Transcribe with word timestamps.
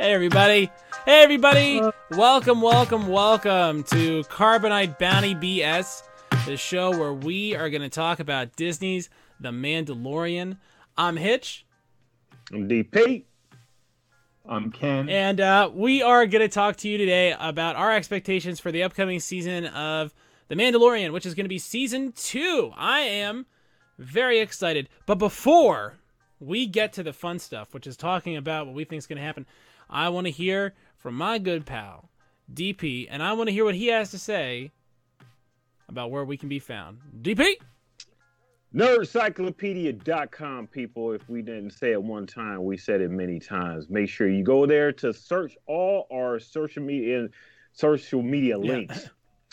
Hey 0.00 0.14
everybody. 0.14 0.70
Hey 1.04 1.22
everybody. 1.22 1.82
Welcome, 2.12 2.62
welcome, 2.62 3.06
welcome 3.08 3.82
to 3.84 4.22
Carbonite 4.22 4.98
Bounty 4.98 5.34
BS, 5.34 6.04
the 6.46 6.56
show 6.56 6.90
where 6.90 7.12
we 7.12 7.54
are 7.54 7.68
going 7.68 7.82
to 7.82 7.90
talk 7.90 8.18
about 8.18 8.56
Disney's 8.56 9.10
The 9.40 9.50
Mandalorian. 9.50 10.56
I'm 10.96 11.18
Hitch. 11.18 11.66
I'm 12.50 12.66
DP. 12.66 13.24
I'm 14.48 14.72
Ken. 14.72 15.10
And 15.10 15.38
uh, 15.38 15.70
we 15.70 16.00
are 16.00 16.24
going 16.24 16.40
to 16.40 16.48
talk 16.48 16.76
to 16.76 16.88
you 16.88 16.96
today 16.96 17.36
about 17.38 17.76
our 17.76 17.92
expectations 17.92 18.58
for 18.58 18.72
the 18.72 18.82
upcoming 18.82 19.20
season 19.20 19.66
of 19.66 20.14
The 20.48 20.54
Mandalorian, 20.54 21.12
which 21.12 21.26
is 21.26 21.34
going 21.34 21.44
to 21.44 21.50
be 21.50 21.58
season 21.58 22.12
two. 22.12 22.72
I 22.74 23.00
am 23.00 23.44
very 23.98 24.40
excited. 24.40 24.88
But 25.04 25.16
before 25.16 25.98
we 26.40 26.64
get 26.64 26.94
to 26.94 27.02
the 27.02 27.12
fun 27.12 27.38
stuff, 27.38 27.74
which 27.74 27.86
is 27.86 27.98
talking 27.98 28.34
about 28.34 28.64
what 28.64 28.74
we 28.74 28.84
think 28.84 29.00
is 29.00 29.06
going 29.06 29.18
to 29.18 29.22
happen, 29.22 29.44
I 29.90 30.08
want 30.08 30.26
to 30.26 30.30
hear 30.30 30.74
from 30.96 31.14
my 31.14 31.38
good 31.38 31.66
pal, 31.66 32.08
DP, 32.52 33.08
and 33.10 33.22
I 33.22 33.32
want 33.32 33.48
to 33.48 33.52
hear 33.52 33.64
what 33.64 33.74
he 33.74 33.88
has 33.88 34.12
to 34.12 34.18
say 34.18 34.70
about 35.88 36.10
where 36.10 36.24
we 36.24 36.36
can 36.36 36.48
be 36.48 36.60
found. 36.60 37.00
DP? 37.20 37.56
Nerdcyclopedia.com, 38.72 40.68
people. 40.68 41.12
If 41.12 41.28
we 41.28 41.42
didn't 41.42 41.72
say 41.72 41.90
it 41.90 42.00
one 42.00 42.24
time, 42.24 42.64
we 42.64 42.76
said 42.76 43.00
it 43.00 43.10
many 43.10 43.40
times. 43.40 43.90
Make 43.90 44.08
sure 44.08 44.28
you 44.28 44.44
go 44.44 44.64
there 44.64 44.92
to 44.92 45.12
search 45.12 45.56
all 45.66 46.06
our 46.12 46.38
social 46.38 46.82
media 46.82 47.28
social 47.72 48.22
media 48.22 48.56
links 48.58 49.08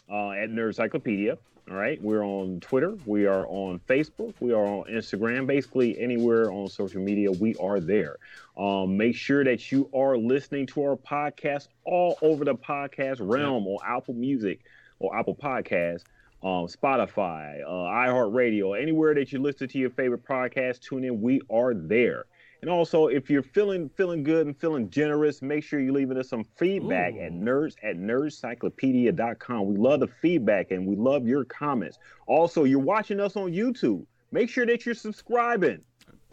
yeah. 0.08 0.16
uh, 0.16 0.32
at 0.32 0.50
Nerdcyclopedia. 0.50 1.38
All 1.70 1.76
right, 1.76 2.02
we're 2.02 2.24
on 2.24 2.62
Twitter, 2.62 2.98
we 3.06 3.26
are 3.26 3.46
on 3.48 3.82
Facebook, 3.90 4.34
we 4.40 4.54
are 4.54 4.66
on 4.66 4.86
Instagram. 4.86 5.46
Basically, 5.48 6.00
anywhere 6.00 6.50
on 6.50 6.70
social 6.70 7.02
media, 7.02 7.30
we 7.30 7.56
are 7.56 7.82
there. 7.82 8.16
Um, 8.58 8.96
make 8.96 9.18
sure 9.18 9.44
that 9.44 9.70
you 9.70 9.90
are 9.94 10.18
listening 10.18 10.68
to 10.68 10.84
our 10.84 10.96
podcast 10.96 11.68
all 11.84 12.18
over 12.22 12.46
the 12.46 12.56
podcast 12.56 13.18
realm 13.20 13.68
on 13.68 13.80
Apple 13.86 14.14
Music 14.14 14.62
or 15.00 15.14
Apple 15.18 15.36
Podcasts 15.36 16.04
um, 16.44 16.68
Spotify, 16.68 17.62
uh, 17.64 17.68
iHeartRadio, 17.68 18.80
anywhere 18.80 19.14
that 19.16 19.32
you 19.32 19.40
listen 19.40 19.68
to 19.68 19.78
your 19.78 19.90
favorite 19.90 20.24
podcast, 20.26 20.82
tune 20.82 21.04
in. 21.04 21.22
We 21.22 21.42
are 21.50 21.74
there. 21.74 22.26
And 22.62 22.72
also, 22.72 23.08
if 23.08 23.30
you're 23.30 23.44
feeling 23.44 23.90
feeling 23.90 24.24
good 24.24 24.48
and 24.48 24.58
feeling 24.58 24.90
generous, 24.90 25.42
make 25.42 25.64
sure 25.64 25.80
you're 25.80 25.94
leaving 25.94 26.18
us 26.18 26.30
some 26.30 26.44
feedback 26.44 27.14
Ooh. 27.14 27.22
at 27.22 27.32
nerds 27.32 27.76
at 27.84 27.98
nerdcyclopedia.com. 27.98 29.66
We 29.68 29.78
love 29.78 30.00
the 30.00 30.08
feedback 30.08 30.72
and 30.72 30.88
we 30.88 30.96
love 30.96 31.28
your 31.28 31.46
comments. 31.46 32.00
Also, 32.26 32.64
you're 32.64 32.80
watching 32.80 33.20
us 33.20 33.36
on 33.36 33.52
YouTube. 33.52 34.06
Make 34.32 34.50
sure 34.50 34.66
that 34.66 34.86
you're 34.86 34.96
subscribing, 34.96 35.82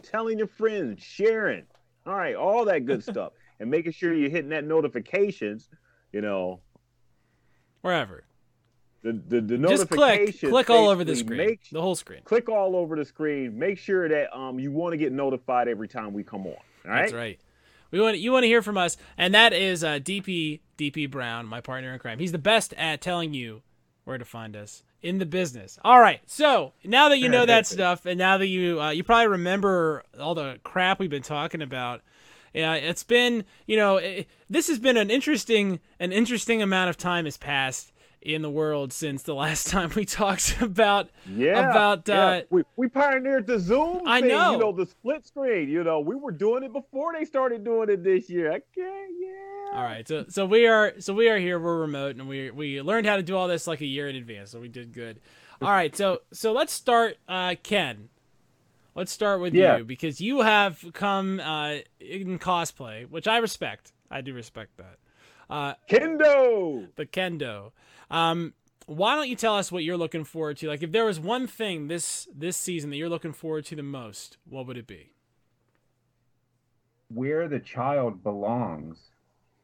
telling 0.01 0.37
your 0.37 0.47
friends, 0.47 1.03
sharing. 1.03 1.63
All 2.05 2.15
right, 2.15 2.35
all 2.35 2.65
that 2.65 2.85
good 2.85 3.03
stuff. 3.11 3.33
And 3.59 3.69
making 3.69 3.93
sure 3.93 4.13
you're 4.13 4.29
hitting 4.29 4.49
that 4.49 4.65
notifications, 4.65 5.69
you 6.11 6.21
know. 6.21 6.59
Wherever 7.81 8.25
the 9.05 9.39
the, 9.39 9.41
the 9.41 9.67
Just 9.67 9.89
click, 9.89 10.39
click 10.39 10.69
all 10.69 10.89
over 10.89 11.03
the 11.03 11.15
screen, 11.15 11.37
make, 11.37 11.69
the 11.69 11.81
whole 11.81 11.95
screen. 11.95 12.21
Click 12.23 12.49
all 12.49 12.75
over 12.75 12.95
the 12.95 13.05
screen. 13.05 13.57
Make 13.57 13.77
sure 13.77 14.09
that 14.09 14.35
um 14.35 14.59
you 14.59 14.71
want 14.71 14.93
to 14.93 14.97
get 14.97 15.11
notified 15.11 15.67
every 15.67 15.87
time 15.87 16.13
we 16.13 16.23
come 16.23 16.47
on. 16.47 16.53
All 16.53 16.91
right. 16.91 17.01
That's 17.01 17.13
right. 17.13 17.39
We 17.91 18.01
want 18.01 18.17
you 18.17 18.31
want 18.31 18.43
to 18.43 18.47
hear 18.47 18.63
from 18.63 18.77
us, 18.77 18.97
and 19.17 19.33
that 19.35 19.53
is 19.53 19.83
uh, 19.83 19.99
DP 19.99 20.61
DP 20.77 21.09
Brown, 21.09 21.45
my 21.45 21.61
partner 21.61 21.93
in 21.93 21.99
crime. 21.99 22.19
He's 22.19 22.31
the 22.31 22.39
best 22.39 22.73
at 22.73 22.99
telling 22.99 23.33
you 23.33 23.61
where 24.05 24.17
to 24.17 24.25
find 24.25 24.55
us 24.55 24.83
in 25.01 25.19
the 25.19 25.25
business. 25.25 25.77
All 25.83 25.99
right, 25.99 26.21
so 26.25 26.73
now 26.83 27.09
that 27.09 27.19
you 27.19 27.29
know 27.29 27.45
that 27.45 27.67
stuff, 27.67 28.07
and 28.07 28.17
now 28.17 28.39
that 28.39 28.47
you 28.47 28.81
uh, 28.81 28.89
you 28.89 29.03
probably 29.03 29.27
remember 29.27 30.03
all 30.19 30.33
the 30.33 30.59
crap 30.63 30.99
we've 30.99 31.09
been 31.09 31.21
talking 31.21 31.61
about. 31.61 32.01
Yeah, 32.53 32.73
it's 32.73 33.03
been 33.03 33.43
you 33.67 33.77
know 33.77 33.97
it, 33.97 34.27
this 34.49 34.67
has 34.67 34.79
been 34.79 34.97
an 34.97 35.11
interesting 35.11 35.79
an 35.99 36.11
interesting 36.11 36.61
amount 36.61 36.89
of 36.89 36.97
time 36.97 37.25
has 37.25 37.37
passed 37.37 37.91
in 38.21 38.41
the 38.41 38.49
world 38.49 38.91
since 38.91 39.23
the 39.23 39.35
last 39.35 39.67
time 39.69 39.91
we 39.95 40.05
talked 40.05 40.61
about 40.61 41.09
yeah 41.29 41.69
about 41.69 42.07
yeah. 42.07 42.25
Uh, 42.25 42.41
we 42.49 42.63
we 42.75 42.87
pioneered 42.87 43.47
the 43.47 43.59
Zoom. 43.59 44.01
I 44.05 44.21
thing, 44.21 44.29
know 44.29 44.51
you 44.53 44.57
know 44.57 44.71
the 44.71 44.85
split 44.85 45.25
screen. 45.25 45.69
You 45.69 45.83
know 45.83 45.99
we 45.99 46.15
were 46.15 46.31
doing 46.31 46.63
it 46.63 46.73
before 46.73 47.13
they 47.17 47.25
started 47.25 47.63
doing 47.63 47.89
it 47.89 48.03
this 48.03 48.29
year. 48.29 48.51
Okay, 48.51 49.05
yeah. 49.19 49.77
All 49.77 49.83
right, 49.83 50.07
so 50.07 50.25
so 50.29 50.45
we 50.45 50.67
are 50.67 50.93
so 50.99 51.13
we 51.13 51.29
are 51.29 51.37
here. 51.37 51.59
We're 51.59 51.79
remote, 51.79 52.15
and 52.15 52.27
we 52.27 52.51
we 52.51 52.81
learned 52.81 53.07
how 53.07 53.17
to 53.17 53.23
do 53.23 53.35
all 53.35 53.47
this 53.47 53.67
like 53.67 53.81
a 53.81 53.85
year 53.85 54.07
in 54.07 54.15
advance. 54.15 54.51
So 54.51 54.59
we 54.59 54.69
did 54.69 54.93
good. 54.93 55.19
All 55.61 55.71
right, 55.71 55.95
so 55.95 56.21
so 56.31 56.53
let's 56.53 56.73
start, 56.73 57.17
uh, 57.27 57.55
Ken. 57.61 58.09
Let's 58.93 59.11
start 59.11 59.41
with 59.41 59.53
yeah. 59.53 59.77
you 59.77 59.83
because 59.83 60.21
you 60.21 60.41
have 60.41 60.83
come 60.93 61.41
uh, 61.41 61.79
in 61.99 62.39
cosplay, 62.39 63.09
which 63.09 63.27
I 63.27 63.37
respect. 63.37 63.91
I 64.09 64.21
do 64.21 64.33
respect 64.33 64.77
that. 64.77 64.97
Uh, 65.49 65.73
kendo. 65.89 66.87
The 66.95 67.05
kendo. 67.05 67.71
Um, 68.09 68.53
why 68.85 69.15
don't 69.15 69.29
you 69.29 69.35
tell 69.35 69.55
us 69.55 69.71
what 69.71 69.83
you're 69.83 69.97
looking 69.97 70.23
forward 70.23 70.57
to? 70.57 70.67
Like, 70.67 70.83
if 70.83 70.91
there 70.91 71.05
was 71.05 71.19
one 71.19 71.47
thing 71.47 71.87
this 71.87 72.27
this 72.35 72.57
season 72.57 72.89
that 72.91 72.97
you're 72.97 73.09
looking 73.09 73.33
forward 73.33 73.65
to 73.65 73.75
the 73.75 73.83
most, 73.83 74.37
what 74.47 74.67
would 74.67 74.77
it 74.77 74.87
be? 74.87 75.11
Where 77.09 77.47
the 77.47 77.59
child 77.59 78.23
belongs. 78.23 78.97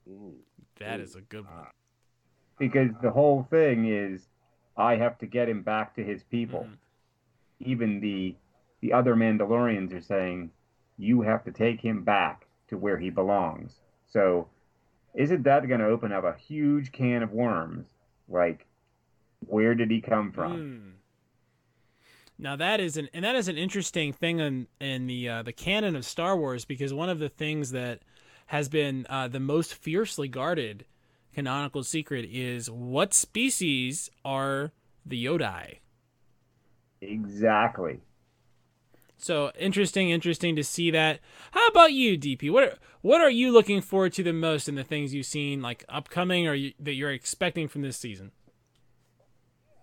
Ooh, 0.08 0.36
that 0.80 1.00
Ooh. 1.00 1.04
is 1.04 1.16
a 1.16 1.22
good 1.22 1.46
one. 1.46 1.68
Because 2.58 2.90
the 3.02 3.12
whole 3.12 3.48
thing 3.50 3.88
is, 3.88 4.28
I 4.78 4.96
have 4.96 5.18
to 5.20 5.26
get 5.26 5.50
him 5.50 5.62
back 5.62 5.96
to 5.96 6.04
his 6.04 6.24
people. 6.24 6.62
Mm-hmm. 6.62 7.72
Even 7.72 8.00
the 8.02 8.36
the 8.82 8.94
other 8.94 9.16
Mandalorians 9.16 9.94
are 9.94 10.02
saying, 10.02 10.50
you 10.98 11.22
have 11.22 11.44
to 11.46 11.52
take 11.52 11.82
him 11.82 12.04
back 12.04 12.48
to 12.68 12.78
where 12.78 12.98
he 12.98 13.10
belongs. 13.10 13.80
So, 14.08 14.48
isn't 15.14 15.44
that 15.44 15.68
going 15.68 15.80
to 15.80 15.88
open 15.88 16.12
up 16.12 16.24
a 16.24 16.36
huge 16.38 16.92
can 16.92 17.22
of 17.22 17.32
worms? 17.32 17.86
Like, 18.32 18.66
where 19.48 19.76
did 19.76 19.92
he 19.92 20.02
come 20.02 20.32
from? 20.32 20.54
Mm. 20.54 20.92
Now 22.40 22.56
that 22.56 22.80
is 22.80 22.98
an 22.98 23.08
and 23.14 23.24
that 23.24 23.36
is 23.36 23.48
an 23.48 23.58
interesting 23.58 24.14
thing 24.14 24.40
in 24.40 24.68
in 24.80 25.06
the 25.06 25.30
uh, 25.30 25.44
the 25.44 25.54
canon 25.54 25.96
of 25.96 26.06
Star 26.06 26.36
Wars 26.36 26.66
because 26.66 26.94
one 26.94 27.10
of 27.10 27.20
the 27.20 27.30
things 27.30 27.72
that 27.72 28.00
has 28.48 28.68
been 28.68 29.06
uh, 29.10 29.28
the 29.28 29.40
most 29.40 29.76
fiercely 29.76 30.28
guarded 30.28 30.86
canonical 31.34 31.84
secret 31.84 32.26
is 32.30 32.70
what 32.70 33.14
species 33.14 34.10
are 34.26 34.72
the 35.06 35.24
Yodai. 35.24 35.78
Exactly. 37.02 38.00
So 39.22 39.52
interesting, 39.58 40.10
interesting 40.10 40.56
to 40.56 40.64
see 40.64 40.90
that. 40.92 41.20
How 41.52 41.68
about 41.68 41.94
you, 41.94 42.18
DP? 42.18 42.52
What 42.52 42.64
are, 42.64 42.74
what 43.02 43.22
are 43.22 43.30
you 43.30 43.52
looking 43.52 43.80
forward 43.82 44.14
to 44.14 44.24
the 44.24 44.34
most 44.34 44.68
in 44.68 44.76
the 44.76 44.84
things 44.84 45.14
you've 45.14 45.28
seen, 45.28 45.62
like 45.62 45.86
upcoming 45.88 46.48
or 46.48 46.56
you, 46.56 46.74
that 46.80 46.96
you're 46.96 47.12
expecting 47.12 47.68
from 47.68 47.84
this 47.84 47.98
season? 47.98 48.32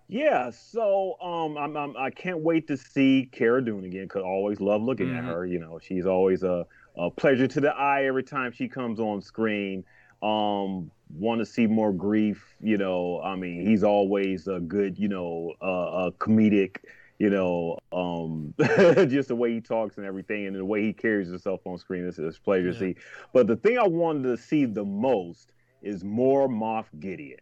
Yeah, 0.09 0.51
so 0.51 1.21
um, 1.21 1.57
I'm, 1.59 1.77
I'm 1.77 1.97
I 1.97 2.11
can 2.11 2.33
not 2.33 2.41
wait 2.41 2.67
to 2.69 2.77
see 2.77 3.29
Cara 3.31 3.63
Dune 3.63 3.85
again 3.85 4.05
because 4.05 4.23
I 4.23 4.27
always 4.27 4.59
love 4.59 4.83
looking 4.83 5.09
mm-hmm. 5.09 5.29
at 5.29 5.35
her. 5.35 5.47
You 5.47 5.61
know, 5.61 5.79
she's 5.81 6.07
always 6.07 6.43
a, 6.43 6.67
a 6.97 7.11
pleasure 7.11 7.47
to 7.47 7.61
the 7.61 7.71
eye 7.71 8.07
every 8.07 8.25
time 8.25 8.51
she 8.51 8.69
comes 8.69 8.99
on 8.99 9.21
screen. 9.21 9.85
Um, 10.23 10.91
want 11.11 11.41
to 11.41 11.47
see 11.47 11.67
more 11.67 11.93
Greef. 11.93 12.39
You 12.61 12.79
know, 12.79 13.21
I 13.23 13.37
mean, 13.37 13.65
he's 13.67 13.85
always 13.85 14.49
a 14.49 14.61
good, 14.61 14.99
you 14.99 15.09
know, 15.09 15.53
uh, 15.63 16.07
a 16.07 16.13
comedic 16.13 16.79
you 17.19 17.31
know, 17.31 17.79
um, 17.93 18.55
just 19.09 19.29
the 19.29 19.37
way 19.37 19.53
he 19.53 19.61
talks 19.61 19.97
and 19.97 20.07
everything, 20.07 20.47
and 20.47 20.55
the 20.55 20.65
way 20.65 20.83
he 20.83 20.93
carries 20.93 21.29
himself 21.29 21.61
on 21.67 21.79
screen 21.79 22.05
is 22.05 22.19
a 22.19 22.33
pleasure 22.45 22.67
yeah. 22.67 22.73
to 22.73 22.79
see. 22.79 22.97
But 23.33 23.49
the 23.49 23.57
thing 23.57 23.79
I 23.79 23.87
wanted 23.87 24.23
to 24.25 24.37
see 24.37 24.65
the 24.65 24.85
most 24.85 25.53
is 25.83 26.05
more 26.05 26.49
Moff 26.49 26.87
Gideon. 26.99 27.41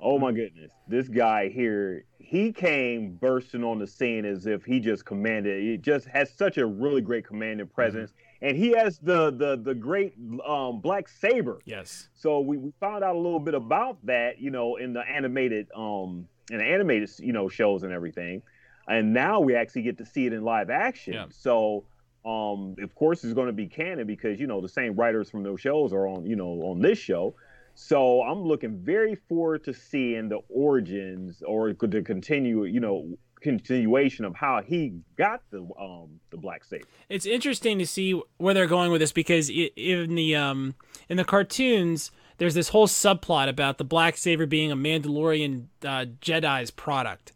Oh 0.00 0.16
my 0.16 0.30
goodness, 0.30 0.70
this 0.86 1.08
guy 1.08 1.48
here, 1.48 2.04
he 2.20 2.52
came 2.52 3.16
bursting 3.16 3.64
on 3.64 3.80
the 3.80 3.86
scene 3.86 4.24
as 4.24 4.46
if 4.46 4.64
he 4.64 4.78
just 4.78 5.04
commanded. 5.04 5.60
He 5.60 5.76
just 5.76 6.06
has 6.06 6.32
such 6.32 6.56
a 6.56 6.64
really 6.64 7.00
great 7.00 7.26
commanding 7.26 7.66
mm-hmm. 7.66 7.74
presence, 7.74 8.12
mm-hmm. 8.12 8.46
and 8.46 8.56
he 8.56 8.70
has 8.76 9.00
the 9.00 9.32
the 9.32 9.56
the 9.60 9.74
great 9.74 10.14
um, 10.46 10.80
black 10.80 11.08
saber. 11.08 11.58
Yes. 11.64 12.10
So 12.14 12.38
we, 12.38 12.58
we 12.58 12.72
found 12.78 13.02
out 13.02 13.16
a 13.16 13.18
little 13.18 13.40
bit 13.40 13.54
about 13.54 13.98
that, 14.06 14.40
you 14.40 14.52
know, 14.52 14.76
in 14.76 14.92
the 14.92 15.00
animated 15.00 15.66
um 15.74 16.28
in 16.52 16.58
the 16.58 16.64
animated 16.64 17.10
you 17.18 17.32
know 17.32 17.48
shows 17.48 17.82
and 17.82 17.92
everything 17.92 18.40
and 18.88 19.12
now 19.12 19.40
we 19.40 19.54
actually 19.54 19.82
get 19.82 19.98
to 19.98 20.06
see 20.06 20.26
it 20.26 20.32
in 20.32 20.42
live 20.42 20.70
action. 20.70 21.14
Yeah. 21.14 21.26
So, 21.30 21.84
um, 22.24 22.76
of 22.82 22.94
course, 22.94 23.22
it's 23.24 23.34
going 23.34 23.46
to 23.46 23.52
be 23.52 23.66
canon 23.66 24.06
because 24.06 24.40
you 24.40 24.46
know 24.46 24.60
the 24.60 24.68
same 24.68 24.94
writers 24.94 25.30
from 25.30 25.42
those 25.42 25.60
shows 25.60 25.92
are 25.92 26.06
on 26.06 26.26
you 26.26 26.36
know 26.36 26.62
on 26.62 26.80
this 26.80 26.98
show. 26.98 27.34
So 27.74 28.22
I'm 28.22 28.42
looking 28.42 28.76
very 28.78 29.14
forward 29.14 29.62
to 29.64 29.72
seeing 29.72 30.28
the 30.28 30.40
origins 30.48 31.44
or 31.46 31.72
the 31.72 32.02
continue, 32.02 32.64
you 32.64 32.80
know, 32.80 33.06
continuation 33.40 34.24
of 34.24 34.34
how 34.34 34.60
he 34.62 34.94
got 35.16 35.42
the 35.50 35.60
um 35.80 36.20
the 36.30 36.36
black 36.36 36.64
saber. 36.64 36.84
It's 37.08 37.26
interesting 37.26 37.78
to 37.78 37.86
see 37.86 38.20
where 38.38 38.52
they're 38.52 38.66
going 38.66 38.90
with 38.90 39.00
this 39.00 39.12
because 39.12 39.48
in 39.50 40.14
the 40.14 40.34
um 40.34 40.74
in 41.08 41.18
the 41.18 41.24
cartoons 41.24 42.10
there's 42.38 42.54
this 42.54 42.68
whole 42.68 42.86
subplot 42.86 43.48
about 43.48 43.78
the 43.78 43.84
black 43.84 44.16
saber 44.16 44.46
being 44.46 44.72
a 44.72 44.76
Mandalorian 44.76 45.66
uh, 45.84 46.06
Jedi's 46.20 46.70
product. 46.70 47.32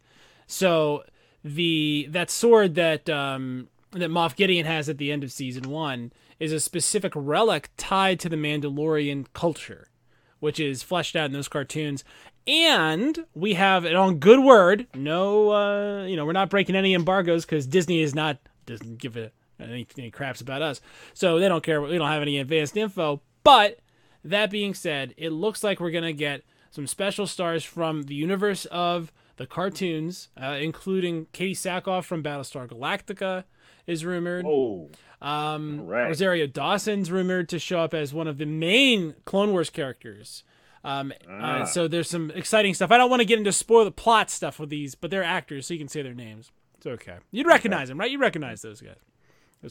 So 0.47 1.03
the 1.43 2.07
that 2.09 2.29
sword 2.29 2.75
that 2.75 3.09
um, 3.09 3.67
that 3.91 4.09
Moff 4.09 4.35
Gideon 4.35 4.65
has 4.65 4.89
at 4.89 4.97
the 4.97 5.11
end 5.11 5.23
of 5.23 5.31
season 5.31 5.69
one 5.69 6.11
is 6.39 6.51
a 6.51 6.59
specific 6.59 7.13
relic 7.15 7.69
tied 7.77 8.19
to 8.21 8.29
the 8.29 8.35
Mandalorian 8.35 9.27
culture, 9.33 9.89
which 10.39 10.59
is 10.59 10.83
fleshed 10.83 11.15
out 11.15 11.25
in 11.25 11.33
those 11.33 11.47
cartoons. 11.47 12.03
And 12.45 13.25
we 13.33 13.53
have 13.53 13.85
it 13.85 13.95
on 13.95 14.19
good 14.19 14.39
word. 14.39 14.87
No, 14.93 15.51
uh, 15.51 16.05
you 16.05 16.15
know, 16.17 16.25
we're 16.25 16.33
not 16.33 16.49
breaking 16.49 16.75
any 16.75 16.93
embargoes 16.93 17.45
because 17.45 17.65
Disney 17.65 18.01
is 18.01 18.13
not 18.13 18.37
doesn't 18.65 18.97
give 18.97 19.15
a, 19.15 19.31
any, 19.59 19.87
any 19.97 20.11
craps 20.11 20.41
about 20.41 20.61
us, 20.61 20.81
so 21.13 21.39
they 21.39 21.47
don't 21.47 21.63
care. 21.63 21.81
We 21.81 21.97
don't 21.97 22.09
have 22.09 22.21
any 22.21 22.39
advanced 22.39 22.75
info. 22.75 23.21
But 23.43 23.79
that 24.23 24.49
being 24.49 24.73
said, 24.73 25.13
it 25.17 25.29
looks 25.29 25.63
like 25.63 25.79
we're 25.79 25.91
gonna 25.91 26.13
get 26.13 26.43
some 26.71 26.87
special 26.87 27.27
stars 27.27 27.63
from 27.63 28.03
the 28.03 28.15
universe 28.15 28.65
of 28.65 29.13
the 29.37 29.45
cartoons, 29.47 30.29
uh, 30.41 30.57
including 30.61 31.25
Katee 31.33 31.51
Sackhoff 31.51 32.05
from 32.05 32.21
Battlestar 32.23 32.67
Galactica 32.67 33.43
is 33.87 34.05
rumored. 34.05 34.45
Oh, 34.47 34.89
Um, 35.21 35.85
Right. 35.87 36.07
Rosario 36.07 36.47
Dawson's 36.47 37.09
rumored 37.09 37.47
to 37.49 37.57
show 37.59 37.79
up 37.79 37.93
as 37.93 38.13
one 38.13 38.27
of 38.27 38.37
the 38.37 38.45
main 38.45 39.15
Clone 39.25 39.51
Wars 39.51 39.69
characters. 39.69 40.43
Um, 40.83 41.13
Ah. 41.29 41.61
uh, 41.61 41.65
so 41.65 41.87
there's 41.87 42.09
some 42.09 42.29
exciting 42.31 42.73
stuff. 42.73 42.91
I 42.91 42.97
don't 42.97 43.09
want 43.09 43.21
to 43.21 43.25
get 43.25 43.37
into 43.39 43.53
spoil 43.53 43.85
the 43.85 43.91
plot 43.91 44.29
stuff 44.29 44.59
with 44.59 44.69
these, 44.69 44.95
but 44.95 45.11
they're 45.11 45.23
actors, 45.23 45.65
so 45.67 45.73
you 45.73 45.79
can 45.79 45.87
say 45.87 46.01
their 46.01 46.13
names. 46.13 46.51
It's 46.75 46.85
okay. 46.85 47.19
You'd 47.31 47.47
recognize 47.47 47.87
them, 47.87 47.97
right? 47.97 48.11
You 48.11 48.17
recognize 48.19 48.61
those 48.61 48.81
guys. 48.81 48.97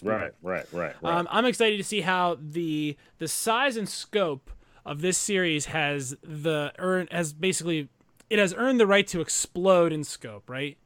Right, 0.02 0.32
right, 0.40 0.64
right, 0.72 0.94
right. 1.02 1.14
Um, 1.14 1.28
I'm 1.30 1.44
excited 1.44 1.76
to 1.76 1.84
see 1.84 2.00
how 2.00 2.38
the 2.40 2.96
the 3.18 3.28
size 3.28 3.76
and 3.76 3.86
scope 3.86 4.50
of 4.86 5.02
this 5.02 5.18
series 5.18 5.66
has 5.66 6.16
the 6.22 6.72
has 7.10 7.34
basically 7.34 7.90
it 8.32 8.38
has 8.38 8.54
earned 8.54 8.80
the 8.80 8.86
right 8.86 9.06
to 9.08 9.20
explode 9.20 9.92
in 9.92 10.04
scope, 10.04 10.48
right? 10.48 10.78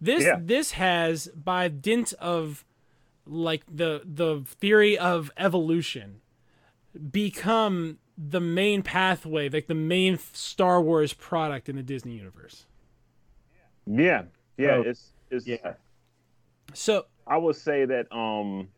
This 0.00 0.22
Yeah. 0.24 0.38
this 0.40 0.72
has 0.72 1.26
by 1.34 1.66
dint 1.66 2.12
of 2.20 2.64
like 3.26 3.64
the 3.68 4.02
the 4.04 4.44
theory 4.46 4.96
of 4.96 5.32
evolution 5.36 6.20
become 7.10 7.98
the 8.16 8.40
main 8.40 8.82
pathway, 8.82 9.48
like 9.48 9.66
the 9.66 9.74
main 9.74 10.18
Star 10.18 10.80
Wars 10.80 11.12
product 11.12 11.68
in 11.68 11.74
the 11.74 11.82
Disney 11.82 12.12
universe. 12.12 12.66
yeah, 13.86 14.22
yeah. 14.56 14.76
Oh, 14.76 14.82
it's 14.82 15.12
it's. 15.30 15.46
Yeah. 15.48 15.74
So 16.74 17.06
I 17.26 17.36
would 17.38 17.56
say 17.56 17.84
that 17.86 18.06
um, 18.12 18.68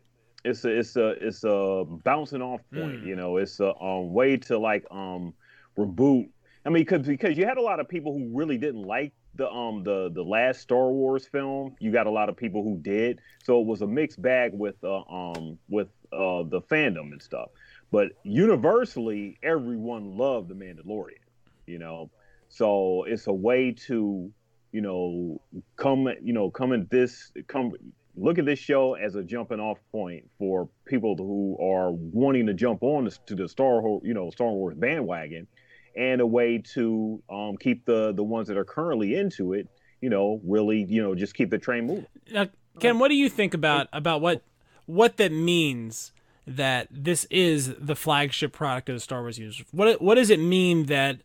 it's 0.43 0.65
a 0.65 0.69
it's 0.69 0.95
a 0.95 1.09
it's 1.27 1.43
a 1.43 1.85
bouncing 2.03 2.41
off 2.41 2.61
point. 2.73 3.03
You 3.03 3.15
know, 3.15 3.37
it's 3.37 3.59
a 3.59 3.75
um 3.79 4.11
way 4.11 4.37
to 4.37 4.57
like 4.57 4.85
um 4.89 5.33
reboot. 5.77 6.29
I 6.65 6.69
mean, 6.69 6.83
because 6.83 7.07
because 7.07 7.37
you 7.37 7.45
had 7.45 7.57
a 7.57 7.61
lot 7.61 7.79
of 7.79 7.89
people 7.89 8.13
who 8.13 8.37
really 8.37 8.57
didn't 8.57 8.83
like 8.83 9.13
the 9.35 9.49
um 9.49 9.83
the 9.83 10.11
the 10.13 10.23
last 10.23 10.61
Star 10.61 10.89
Wars 10.89 11.25
film. 11.25 11.75
You 11.79 11.91
got 11.91 12.07
a 12.07 12.11
lot 12.11 12.29
of 12.29 12.37
people 12.37 12.63
who 12.63 12.77
did, 12.77 13.19
so 13.43 13.61
it 13.61 13.65
was 13.65 13.81
a 13.81 13.87
mixed 13.87 14.21
bag 14.21 14.51
with 14.53 14.75
uh, 14.83 15.01
um 15.01 15.57
with 15.69 15.87
uh 16.11 16.43
the 16.43 16.61
fandom 16.69 17.11
and 17.11 17.21
stuff. 17.21 17.49
But 17.91 18.11
universally, 18.23 19.37
everyone 19.43 20.17
loved 20.17 20.49
the 20.49 20.55
Mandalorian. 20.55 21.17
You 21.65 21.79
know, 21.79 22.11
so 22.49 23.05
it's 23.07 23.27
a 23.27 23.33
way 23.33 23.71
to 23.87 24.31
you 24.71 24.81
know 24.81 25.41
come 25.77 26.07
you 26.21 26.33
know 26.33 26.49
come 26.51 26.73
in 26.73 26.87
this 26.91 27.31
come 27.47 27.71
look 28.15 28.37
at 28.37 28.45
this 28.45 28.59
show 28.59 28.95
as 28.95 29.15
a 29.15 29.23
jumping 29.23 29.59
off 29.59 29.77
point 29.91 30.29
for 30.37 30.67
people 30.85 31.15
who 31.15 31.57
are 31.61 31.91
wanting 31.91 32.45
to 32.45 32.53
jump 32.53 32.83
on 32.83 33.09
to 33.25 33.35
the 33.35 33.47
Star 33.47 33.81
you 34.03 34.13
know 34.13 34.29
Star 34.29 34.51
Wars 34.51 34.75
bandwagon, 34.77 35.47
and 35.95 36.21
a 36.21 36.25
way 36.25 36.59
to 36.73 37.21
um, 37.29 37.57
keep 37.57 37.85
the 37.85 38.11
the 38.13 38.23
ones 38.23 38.47
that 38.47 38.57
are 38.57 38.65
currently 38.65 39.15
into 39.15 39.53
it, 39.53 39.67
you 40.01 40.09
know, 40.09 40.41
really 40.43 40.83
you 40.83 41.01
know 41.01 41.15
just 41.15 41.33
keep 41.33 41.49
the 41.49 41.57
train 41.57 41.87
moving. 41.87 42.07
Now, 42.31 42.47
Ken, 42.79 42.99
what 42.99 43.09
do 43.09 43.15
you 43.15 43.29
think 43.29 43.53
about 43.53 43.87
about 43.93 44.21
what 44.21 44.41
what 44.85 45.17
that 45.17 45.31
means 45.31 46.11
that 46.47 46.87
this 46.89 47.25
is 47.25 47.75
the 47.75 47.95
flagship 47.95 48.51
product 48.51 48.89
of 48.89 48.95
the 48.95 48.99
Star 48.99 49.21
Wars 49.21 49.37
universe? 49.37 49.63
What 49.71 50.01
what 50.01 50.15
does 50.15 50.29
it 50.29 50.39
mean 50.39 50.85
that 50.87 51.19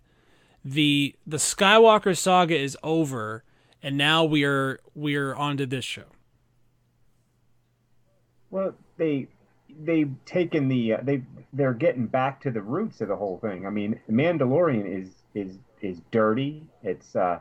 the 0.65 1.15
the 1.27 1.39
Skywalker 1.39 2.17
saga 2.17 2.59
is 2.59 2.77
over 2.83 3.45
and 3.83 3.97
now 3.97 4.25
we 4.25 4.45
are 4.45 4.81
we 4.95 5.17
are 5.17 5.35
onto 5.35 5.67
this 5.67 5.85
show? 5.85 6.07
Well, 8.51 8.75
they 8.97 9.29
they've 9.82 10.12
taken 10.25 10.69
the 10.69 10.94
uh, 10.94 10.99
they 11.02 11.23
they're 11.52 11.75
getting 11.75 12.06
back 12.06 12.40
to 12.43 12.50
the 12.50 12.61
roots 12.61 13.00
of 13.00 13.08
the 13.08 13.17
whole 13.17 13.38
thing. 13.38 13.67
I 13.67 13.70
mean, 13.70 14.00
Mandalorian 14.11 14.87
is 14.87 15.11
is 15.34 15.58
is 15.81 16.00
dirty. 16.11 16.64
It's 16.82 17.14
uh, 17.17 17.40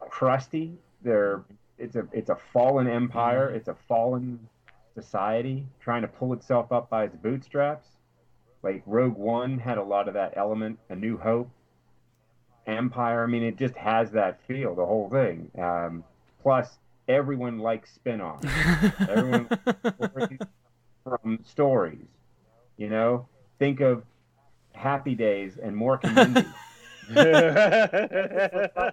crusty. 0.00 0.72
They're 1.02 1.42
it's 1.78 1.96
a 1.96 2.06
it's 2.12 2.30
a 2.30 2.38
fallen 2.52 2.88
empire. 2.88 3.50
It's 3.50 3.68
a 3.68 3.76
fallen 3.88 4.48
society 4.94 5.66
trying 5.80 6.02
to 6.02 6.08
pull 6.08 6.32
itself 6.32 6.72
up 6.72 6.88
by 6.90 7.04
its 7.04 7.16
bootstraps. 7.16 7.88
Like 8.62 8.82
Rogue 8.86 9.16
One 9.16 9.58
had 9.58 9.78
a 9.78 9.82
lot 9.82 10.08
of 10.08 10.14
that 10.14 10.34
element. 10.36 10.78
A 10.88 10.96
New 10.96 11.18
Hope, 11.18 11.50
Empire. 12.66 13.22
I 13.22 13.26
mean, 13.26 13.42
it 13.42 13.56
just 13.56 13.76
has 13.76 14.10
that 14.12 14.40
feel. 14.46 14.74
The 14.74 14.86
whole 14.86 15.08
thing. 15.10 15.50
Um, 15.58 16.04
plus, 16.42 16.78
everyone 17.06 17.58
likes 17.58 17.92
spin-offs. 17.94 18.44
Everyone 19.08 19.48
from 21.06 21.40
stories. 21.44 21.98
You 22.76 22.88
know, 22.90 23.26
think 23.58 23.80
of 23.80 24.02
Happy 24.72 25.14
Days 25.14 25.56
and 25.62 25.74
Mork 25.76 26.00
and 26.04 26.14
Mindy. 26.14 26.44
Well, 27.14 28.90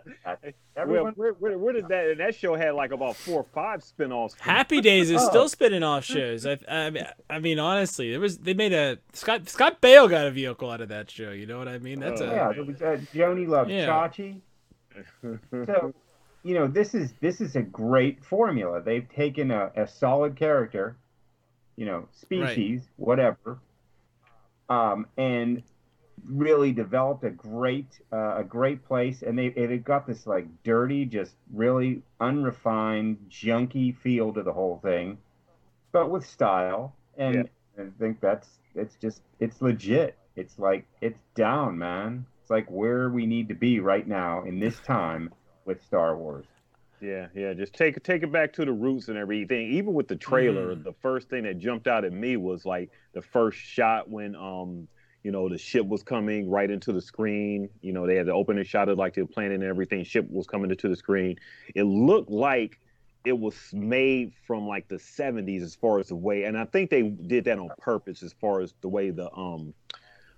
Everyone, 0.75 1.13
where, 1.13 1.33
where, 1.33 1.57
where 1.57 1.73
did 1.73 1.87
that? 1.89 2.07
And 2.09 2.19
that 2.19 2.35
show 2.35 2.55
had 2.55 2.71
like 2.75 2.91
about 2.91 3.15
four 3.15 3.41
or 3.41 3.45
five 3.53 3.83
spin-offs. 3.83 4.35
Happy 4.39 4.81
Days 4.81 5.09
is 5.11 5.21
Oh. 5.21 5.29
still 5.29 5.49
spinning 5.49 5.83
off 5.83 6.03
shows. 6.05 6.45
I, 6.45 6.57
I, 6.67 6.89
mean- 6.89 7.05
I 7.29 7.39
mean, 7.39 7.59
honestly, 7.59 8.11
there 8.11 8.19
was 8.19 8.37
they 8.39 8.53
made 8.53 8.73
a 8.73 8.97
Scott 9.13 9.49
Scott 9.49 9.81
Baio 9.81 10.09
got 10.09 10.25
a 10.25 10.31
vehicle 10.31 10.69
out 10.69 10.81
of 10.81 10.89
that 10.89 11.09
show. 11.11 11.31
You 11.31 11.45
know 11.47 11.57
what 11.57 11.67
I 11.67 11.79
mean? 11.79 11.99
That's 11.99 12.21
Oh, 12.21 12.25
a 12.25 12.31
yeah, 12.31 12.51
there 12.53 12.63
was 12.63 12.81
uh, 12.81 12.99
Joanie 13.13 13.45
loved 13.47 13.69
Yeah. 13.71 13.87
Chachi. 13.87 14.39
So, 15.51 15.93
you 16.43 16.53
know, 16.53 16.67
this 16.67 16.93
is 16.93 17.13
this 17.21 17.41
is 17.41 17.55
a 17.55 17.61
great 17.63 18.23
formula. 18.23 18.81
They've 18.81 19.07
taken 19.09 19.49
a, 19.51 19.71
a 19.75 19.87
solid 19.87 20.35
character, 20.35 20.95
you 21.75 21.85
know, 21.85 22.07
species, 22.11 22.81
whatever, 22.97 23.59
um, 24.69 25.07
and 25.17 25.63
really 26.25 26.71
developed 26.71 27.23
a 27.23 27.29
great 27.29 27.99
uh, 28.11 28.37
a 28.37 28.43
great 28.43 28.85
place. 28.85 29.21
And 29.23 29.37
they 29.37 29.49
they've 29.49 29.83
got 29.83 30.07
this 30.07 30.25
like 30.27 30.47
dirty, 30.63 31.05
just 31.05 31.35
really 31.51 32.01
unrefined, 32.19 33.17
junky 33.29 33.95
feel 33.97 34.33
to 34.33 34.43
the 34.43 34.53
whole 34.53 34.79
thing, 34.83 35.17
but 35.91 36.09
with 36.09 36.25
style. 36.25 36.95
And 37.17 37.49
I 37.77 37.83
think 37.99 38.19
that's 38.21 38.47
it's 38.75 38.95
just 38.95 39.21
it's 39.39 39.61
legit. 39.61 40.17
It's 40.35 40.57
like 40.57 40.85
it's 41.01 41.19
down, 41.35 41.77
man. 41.77 42.25
It's 42.41 42.49
like 42.49 42.69
where 42.69 43.09
we 43.09 43.25
need 43.25 43.49
to 43.49 43.55
be 43.55 43.79
right 43.79 44.07
now 44.07 44.43
in 44.43 44.59
this 44.59 44.79
time 44.79 45.33
with 45.65 45.83
Star 45.83 46.17
Wars. 46.17 46.45
Yeah, 47.03 47.27
yeah. 47.35 47.53
Just 47.53 47.73
take 47.73 48.01
take 48.03 48.23
it 48.23 48.31
back 48.31 48.53
to 48.53 48.65
the 48.65 48.71
roots 48.71 49.09
and 49.09 49.17
everything. 49.17 49.73
Even 49.73 49.93
with 49.93 50.07
the 50.07 50.15
trailer, 50.15 50.73
Mm. 50.73 50.83
the 50.85 50.93
first 50.93 51.29
thing 51.29 51.43
that 51.43 51.59
jumped 51.59 51.85
out 51.85 52.05
at 52.05 52.13
me 52.13 52.37
was 52.37 52.65
like 52.65 52.91
the 53.11 53.21
first 53.21 53.57
shot 53.59 54.09
when 54.09 54.35
um 54.35 54.87
you 55.23 55.31
know 55.31 55.49
the 55.49 55.57
ship 55.57 55.85
was 55.85 56.01
coming 56.01 56.49
right 56.49 56.71
into 56.71 56.93
the 56.93 57.01
screen. 57.01 57.69
You 57.81 57.91
know 57.91 58.07
they 58.07 58.15
had 58.15 58.27
the 58.27 58.33
opening 58.33 58.63
shot 58.63 58.87
of 58.87 58.97
like 58.97 59.15
the 59.15 59.25
planet 59.25 59.55
and 59.55 59.63
everything. 59.63 60.05
Ship 60.05 60.25
was 60.29 60.47
coming 60.47 60.71
into 60.71 60.87
the 60.87 60.95
screen. 60.95 61.35
It 61.75 61.83
looked 61.83 62.29
like 62.31 62.79
it 63.25 63.37
was 63.37 63.55
made 63.73 64.33
from 64.47 64.65
like 64.67 64.87
the 64.87 64.97
70s 64.97 65.61
as 65.61 65.75
far 65.75 65.99
as 65.99 66.07
the 66.07 66.15
way, 66.15 66.43
and 66.43 66.57
I 66.57 66.65
think 66.65 66.89
they 66.89 67.03
did 67.03 67.45
that 67.45 67.57
on 67.59 67.69
purpose 67.77 68.21
as 68.23 68.33
far 68.33 68.61
as 68.61 68.73
the 68.81 68.89
way 68.89 69.09
the 69.09 69.29
um 69.33 69.73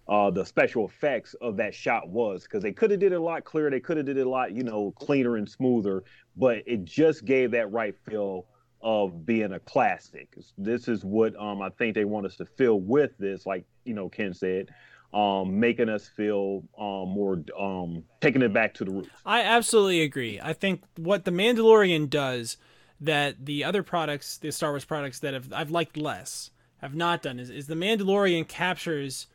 uh, 0.07 0.29
the 0.29 0.45
special 0.45 0.85
effects 0.85 1.33
of 1.35 1.57
that 1.57 1.73
shot 1.73 2.07
was 2.07 2.43
because 2.43 2.61
they 2.61 2.71
could 2.71 2.91
have 2.91 2.99
did 2.99 3.11
it 3.11 3.15
a 3.15 3.21
lot 3.21 3.43
clearer. 3.43 3.69
They 3.69 3.79
could 3.79 3.97
have 3.97 4.05
did 4.05 4.17
it 4.17 4.27
a 4.27 4.29
lot, 4.29 4.51
you 4.51 4.63
know, 4.63 4.91
cleaner 4.91 5.37
and 5.37 5.49
smoother, 5.49 6.03
but 6.35 6.63
it 6.65 6.85
just 6.85 7.25
gave 7.25 7.51
that 7.51 7.71
right 7.71 7.95
feel 8.07 8.45
of 8.81 9.25
being 9.25 9.53
a 9.53 9.59
classic. 9.59 10.35
This 10.57 10.87
is 10.87 11.03
what 11.03 11.35
um, 11.37 11.61
I 11.61 11.69
think 11.69 11.95
they 11.95 12.05
want 12.05 12.27
us 12.27 12.35
to 12.37 12.45
feel 12.45 12.79
with 12.79 13.17
this, 13.17 13.45
like 13.45 13.65
you 13.83 13.95
know, 13.95 14.09
Ken 14.09 14.33
said, 14.33 14.69
um, 15.11 15.59
making 15.59 15.89
us 15.89 16.07
feel 16.07 16.63
um, 16.77 17.09
more, 17.09 17.41
um, 17.57 18.03
taking 18.21 18.41
it 18.41 18.53
back 18.53 18.73
to 18.75 18.85
the 18.85 18.91
roots. 18.91 19.09
I 19.25 19.41
absolutely 19.41 20.01
agree. 20.01 20.39
I 20.41 20.53
think 20.53 20.83
what 20.97 21.25
the 21.25 21.31
Mandalorian 21.31 22.09
does 22.09 22.57
that 23.01 23.45
the 23.45 23.63
other 23.63 23.81
products, 23.81 24.37
the 24.37 24.51
Star 24.51 24.71
Wars 24.71 24.85
products 24.85 25.19
that 25.19 25.33
have 25.33 25.51
I've 25.51 25.71
liked 25.71 25.97
less, 25.97 26.51
have 26.77 26.93
not 26.93 27.23
done 27.23 27.39
is, 27.39 27.49
is 27.49 27.67
the 27.67 27.75
Mandalorian 27.75 28.47
captures, 28.47 29.27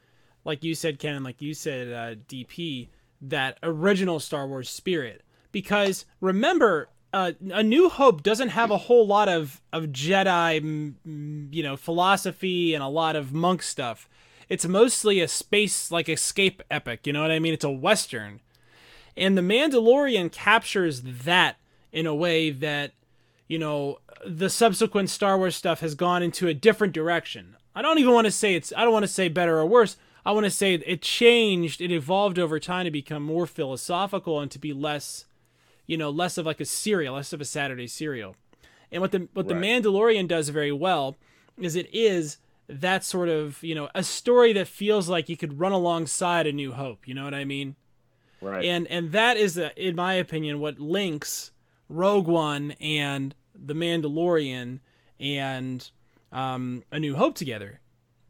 like 0.45 0.65
you 0.65 0.75
said, 0.75 0.99
Ken, 0.99 1.23
like 1.23 1.43
you 1.43 1.55
said, 1.55 1.89
uh, 1.89 2.21
DP, 2.29 2.89
that 3.21 3.59
original 3.63 4.21
Star 4.21 4.47
Wars 4.47 4.71
spirit. 4.71 5.23
Because 5.53 6.05
remember, 6.21 6.89
uh, 7.13 7.33
A 7.51 7.63
New 7.63 7.89
Hope 7.89 8.23
doesn't 8.23 8.51
have 8.51 8.71
a 8.71 8.79
whole 8.79 9.07
lot 9.07 9.29
of 9.29 9.61
of 9.73 9.87
Jedi, 9.87 10.95
you 11.51 11.63
know, 11.63 11.77
philosophy 11.77 12.75
and 12.75 12.83
a 12.83 12.89
lot 12.89 13.17
of 13.17 13.33
monk 13.33 13.63
stuff. 13.63 14.09
It's 14.49 14.67
mostly 14.67 15.21
a 15.21 15.29
space 15.29 15.91
like 15.91 16.09
escape 16.09 16.63
epic. 16.71 17.07
You 17.07 17.13
know 17.13 17.23
what 17.23 17.31
I 17.31 17.39
mean? 17.39 17.55
It's 17.55 17.65
a 17.65 17.71
western. 17.71 18.41
And 19.17 19.37
the 19.37 19.43
Mandalorian 19.43 20.33
captures 20.33 21.03
that 21.03 21.57
in 21.93 22.07
a 22.07 22.15
way 22.15 22.51
that, 22.51 22.93
you 23.49 23.59
know, 23.59 23.99
the 24.25 24.51
subsequent 24.51 25.11
Star 25.11 25.37
Wars 25.37 25.57
stuff 25.57 25.81
has 25.81 25.95
gone 25.95 26.23
into 26.23 26.49
a 26.49 26.55
different 26.55 26.93
direction. 26.93 27.57
I 27.75 27.83
don't 27.83 27.99
even 27.99 28.15
want 28.15 28.27
to 28.27 28.31
say 28.31 28.55
it's 28.55 28.73
I 28.77 28.85
don't 28.85 28.93
want 28.93 29.05
to 29.05 29.09
say 29.09 29.29
better 29.29 29.59
or 29.59 29.67
worse. 29.67 29.97
I 30.25 30.33
want 30.33 30.45
to 30.45 30.51
say 30.51 30.75
it 30.75 31.03
changed, 31.03 31.81
it 31.81 31.91
evolved 31.91 32.39
over 32.39 32.59
time 32.59 32.85
to 32.85 32.91
become 32.91 33.23
more 33.23 33.47
philosophical 33.47 34.41
and 34.41 34.51
to 34.51 34.59
be 34.59 34.73
less, 34.73 35.27
you 35.87 35.97
know, 35.97 36.11
less 36.11 36.39
of 36.39 36.47
like 36.47 36.61
a 36.61 36.65
serial, 36.65 37.15
less 37.15 37.33
of 37.33 37.41
a 37.41 37.45
Saturday 37.45 37.87
serial. 37.87 38.37
And 38.93 39.01
what 39.01 39.13
the 39.13 39.29
what 39.33 39.51
right. 39.51 39.61
the 39.61 39.67
Mandalorian 39.67 40.29
does 40.29 40.49
very 40.49 40.73
well 40.73 41.17
is 41.59 41.77
it 41.77 41.89
is 41.93 42.39
that 42.69 43.05
sort 43.05 43.29
of, 43.29 43.63
you 43.63 43.75
know, 43.75 43.89
a 43.95 44.03
story 44.03 44.53
that 44.53 44.69
feels 44.69 45.09
like 45.09 45.29
you 45.29 45.37
could 45.37 45.59
run 45.59 45.73
alongside 45.73 46.47
a 46.47 46.53
New 46.53 46.73
Hope, 46.73 47.07
you 47.07 47.15
know 47.15 47.25
what 47.25 47.35
I 47.35 47.45
mean? 47.45 47.77
Right. 48.41 48.65
And 48.65 48.87
and 48.89 49.13
that 49.13 49.37
is 49.37 49.59
a, 49.59 49.73
in 49.83 49.97
my 49.97 50.15
opinion 50.15 50.61
what 50.61 50.79
links 50.79 51.53
Rogue 51.89 52.29
One 52.29 52.73
and 52.81 53.35
The 53.55 53.75
Mandalorian 53.75 54.81
and 55.19 55.91
um, 56.33 56.85
A 56.91 56.99
New 56.99 57.17
Hope 57.17 57.35
together. 57.35 57.81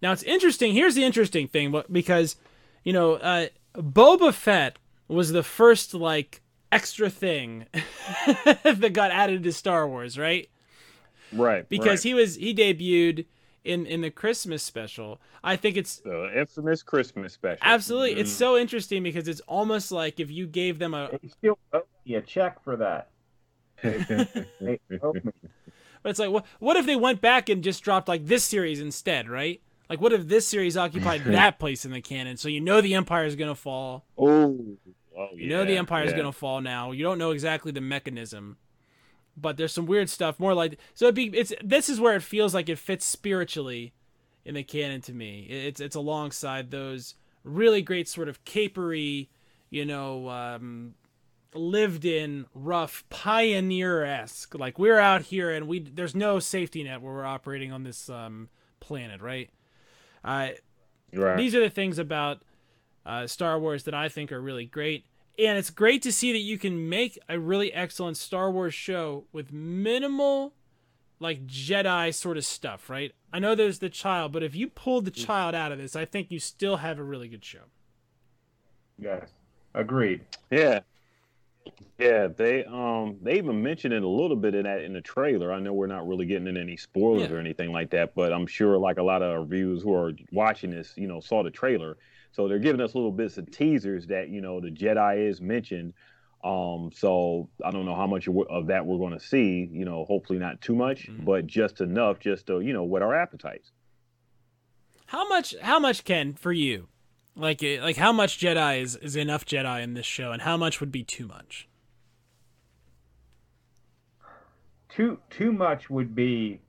Now 0.03 0.13
it's 0.13 0.23
interesting. 0.23 0.75
Here's 0.75 0.95
the 0.95 1.05
interesting 1.05 1.49
thing, 1.49 1.75
because 1.91 2.37
you 2.85 2.93
know, 2.93 3.15
uh, 3.15 3.47
Boba 3.75 4.33
Fett 4.33 4.79
was 5.09 5.33
the 5.33 5.43
first 5.43 5.95
like 5.95 6.41
extra 6.73 7.11
thing 7.11 7.67
that 8.65 8.93
got 8.93 9.11
added 9.11 9.43
to 9.43 9.53
Star 9.53 9.89
Wars, 9.89 10.19
right? 10.19 10.49
Right. 11.33 11.69
Because 11.69 12.05
right. 12.05 12.09
he 12.09 12.15
was 12.15 12.37
he 12.37 12.55
debuted 12.55 13.27
in 13.65 13.87
in 13.87 14.01
the 14.01 14.11
Christmas 14.11 14.63
special. 14.63 15.21
I 15.43 15.57
think 15.57 15.77
it's 15.77 15.99
the 15.99 16.39
infamous 16.39 16.83
Christmas 16.83 17.33
special. 17.35 17.61
Absolutely, 17.63 18.13
mm-hmm. 18.13 18.21
it's 18.21 18.33
so 18.33 18.57
interesting 18.57 19.03
because 19.03 19.29
it's 19.29 19.41
almost 19.41 19.93
like 19.93 20.21
if 20.21 20.31
you 20.31 20.47
gave 20.47 20.79
them 20.79 20.95
a 20.95 21.11
they 21.23 21.29
still 21.29 21.59
owe 21.73 21.83
me 22.07 22.15
a 22.15 22.23
check 22.23 22.63
for 22.63 22.77
that. 22.77 23.09
but 23.83 23.97
it's 26.05 26.19
like, 26.19 26.31
what, 26.31 26.45
what 26.59 26.77
if 26.77 26.85
they 26.85 26.97
went 26.97 27.23
back 27.23 27.49
and 27.49 27.65
just 27.65 27.83
dropped 27.83 28.09
like 28.09 28.27
this 28.27 28.45
series 28.45 28.79
instead, 28.79 29.27
right? 29.27 29.63
Like, 29.91 30.01
what 30.01 30.13
if 30.13 30.29
this 30.29 30.47
series 30.47 30.77
occupied 30.77 31.25
that 31.27 31.59
place 31.59 31.85
in 31.85 31.91
the 31.91 32.01
canon? 32.01 32.37
So 32.37 32.49
you 32.49 32.61
know 32.61 32.81
the 32.81 32.95
Empire 32.95 33.25
is 33.25 33.35
gonna 33.35 33.57
fall. 33.57 34.05
Oh, 34.17 34.77
oh 35.19 35.29
you 35.35 35.49
know 35.49 35.65
the 35.65 35.77
Empire 35.77 36.05
is 36.05 36.13
yeah. 36.13 36.19
gonna 36.19 36.33
fall 36.33 36.61
now. 36.61 36.93
You 36.93 37.03
don't 37.03 37.19
know 37.19 37.33
exactly 37.33 37.73
the 37.73 37.81
mechanism, 37.81 38.57
but 39.37 39.57
there's 39.57 39.73
some 39.73 39.87
weird 39.87 40.09
stuff. 40.09 40.39
More 40.39 40.55
like 40.55 40.79
so. 40.95 41.09
It 41.09 41.17
be, 41.17 41.25
it's 41.37 41.53
this 41.63 41.89
is 41.89 42.01
where 42.01 42.15
it 42.15 42.23
feels 42.23 42.55
like 42.55 42.69
it 42.69 42.79
fits 42.79 43.05
spiritually 43.05 43.93
in 44.45 44.55
the 44.55 44.63
canon 44.63 45.01
to 45.03 45.13
me. 45.13 45.47
It's 45.51 45.81
it's 45.81 45.97
alongside 45.97 46.71
those 46.71 47.17
really 47.43 47.83
great 47.83 48.09
sort 48.09 48.29
of 48.29 48.45
capery, 48.45 49.27
you 49.71 49.85
know, 49.85 50.29
um, 50.29 50.95
lived 51.53 52.05
in 52.05 52.47
rough 52.55 53.03
pioneer 53.11 54.05
esque. 54.05 54.55
Like 54.55 54.79
we're 54.79 55.01
out 55.01 55.23
here 55.23 55.51
and 55.51 55.67
we 55.67 55.81
there's 55.81 56.15
no 56.15 56.39
safety 56.39 56.85
net 56.85 57.03
where 57.03 57.13
we're 57.13 57.25
operating 57.25 57.73
on 57.73 57.83
this 57.83 58.09
um, 58.09 58.51
planet, 58.79 59.21
right? 59.21 59.51
Uh, 60.25 60.51
right. 61.13 61.37
These 61.37 61.55
are 61.55 61.61
the 61.61 61.71
things 61.71 61.99
about 61.99 62.43
uh, 63.07 63.27
Star 63.27 63.59
Wars 63.59 63.85
that 63.85 63.95
I 63.95 64.09
think 64.09 64.33
are 64.33 64.41
really 64.41 64.67
great. 64.67 65.05
And 65.39 65.57
it's 65.57 65.71
great 65.71 66.03
to 66.03 66.13
see 66.13 66.33
that 66.33 66.41
you 66.41 66.59
can 66.59 66.89
make 66.89 67.19
a 67.29 67.39
really 67.39 67.73
excellent 67.73 68.17
Star 68.17 68.51
Wars 68.51 68.75
show 68.75 69.25
with 69.33 69.53
minimal, 69.53 70.53
like 71.19 71.47
Jedi 71.47 72.13
sort 72.13 72.37
of 72.37 72.45
stuff, 72.45 72.91
right? 72.91 73.13
I 73.33 73.39
know 73.39 73.55
there's 73.55 73.79
the 73.79 73.89
child, 73.89 74.33
but 74.33 74.43
if 74.43 74.55
you 74.55 74.69
pulled 74.69 75.07
the 75.07 75.11
child 75.11 75.55
out 75.55 75.73
of 75.73 75.79
this, 75.79 75.97
I 75.97 76.05
think 76.05 76.31
you 76.31 76.39
still 76.39 76.79
have 76.79 76.99
a 76.99 77.03
really 77.03 77.29
good 77.29 77.45
show. 77.45 77.65
Yes, 78.99 79.31
agreed. 79.75 80.21
Yeah, 80.51 80.81
yeah, 81.99 82.29
they 82.29 82.65
um 82.65 83.19
they 83.23 83.39
even 83.39 83.63
mentioned 83.63 83.95
it 83.95 84.03
a 84.03 84.09
little 84.09 84.37
bit 84.37 84.55
in 84.55 84.65
that 84.65 84.83
in 84.83 84.93
the 84.93 85.01
trailer. 85.01 85.53
I 85.53 85.61
know 85.61 85.73
we're 85.73 85.87
not 85.87 86.07
really 86.07 86.27
getting 86.27 86.47
in 86.47 86.57
any 86.57 86.77
spoilers 86.77 87.31
yeah. 87.31 87.37
or 87.37 87.39
anything 87.39 87.73
like 87.73 87.91
that, 87.91 88.15
but 88.15 88.33
I'm 88.33 88.47
sure 88.47 88.79
like 88.79 88.99
a 88.99 89.03
lot 89.03 89.23
of 89.23 89.49
viewers 89.49 89.83
who 89.83 89.95
are 89.95 90.13
watching 90.33 90.71
this, 90.71 90.93
you 90.97 91.07
know, 91.07 91.21
saw 91.21 91.43
the 91.43 91.51
trailer. 91.51 91.97
So 92.33 92.49
they're 92.49 92.59
giving 92.59 92.81
us 92.81 92.95
little 92.95 93.13
bits 93.13 93.39
of 93.39 93.51
teasers 93.51 94.07
that, 94.07 94.29
you 94.29 94.41
know, 94.41 94.61
the 94.61 94.71
Jedi 94.71 95.29
is 95.29 95.41
mentioned. 95.41 95.95
Um, 96.43 96.91
so 96.95 97.51
I 97.65 97.71
don't 97.71 97.85
know 97.85 97.97
how 97.97 98.07
much 98.07 98.29
of 98.29 98.67
that 98.69 98.87
we're 98.87 98.99
going 98.99 99.19
to 99.19 99.25
see, 99.25 99.69
you 99.71 99.85
know, 99.85 100.05
hopefully 100.05 100.39
not 100.39 100.61
too 100.61 100.75
much, 100.75 101.09
mm-hmm. 101.09 101.25
but 101.25 101.47
just 101.47 101.81
enough 101.81 102.19
just 102.19 102.47
to, 102.47 102.61
you 102.61 102.73
know, 102.73 102.85
whet 102.85 103.03
our 103.03 103.15
appetites. 103.15 103.73
How 105.07 105.29
much 105.29 105.55
how 105.61 105.81
much 105.81 106.05
Ken 106.05 106.35
for 106.35 106.53
you? 106.53 106.89
Like, 107.37 107.63
like 107.63 107.97
how 107.97 108.13
much 108.13 108.39
Jedi 108.39 108.83
is, 108.83 108.97
is 108.97 109.17
enough 109.17 109.45
Jedi 109.47 109.83
in 109.83 109.95
this 109.95 110.07
show, 110.07 110.33
and 110.33 110.43
how 110.43 110.57
much 110.57 110.81
would 110.81 110.93
be 110.93 111.05
too 111.05 111.27
much? 111.27 111.69
Too 114.89 115.21
too 115.31 115.53
much 115.53 115.89
would 115.89 116.15
be 116.15 116.61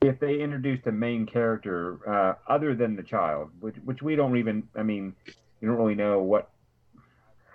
if 0.00 0.20
they 0.20 0.40
introduced 0.40 0.86
a 0.86 0.92
main 0.92 1.26
character 1.26 1.98
uh, 2.08 2.34
other 2.48 2.74
than 2.74 2.96
the 2.96 3.02
child, 3.02 3.50
which 3.60 3.76
which 3.84 4.02
we 4.02 4.14
don't 4.14 4.36
even. 4.36 4.62
I 4.76 4.82
mean, 4.82 5.14
you 5.60 5.68
don't 5.68 5.76
really 5.76 5.96
know 5.96 6.20
what 6.20 6.50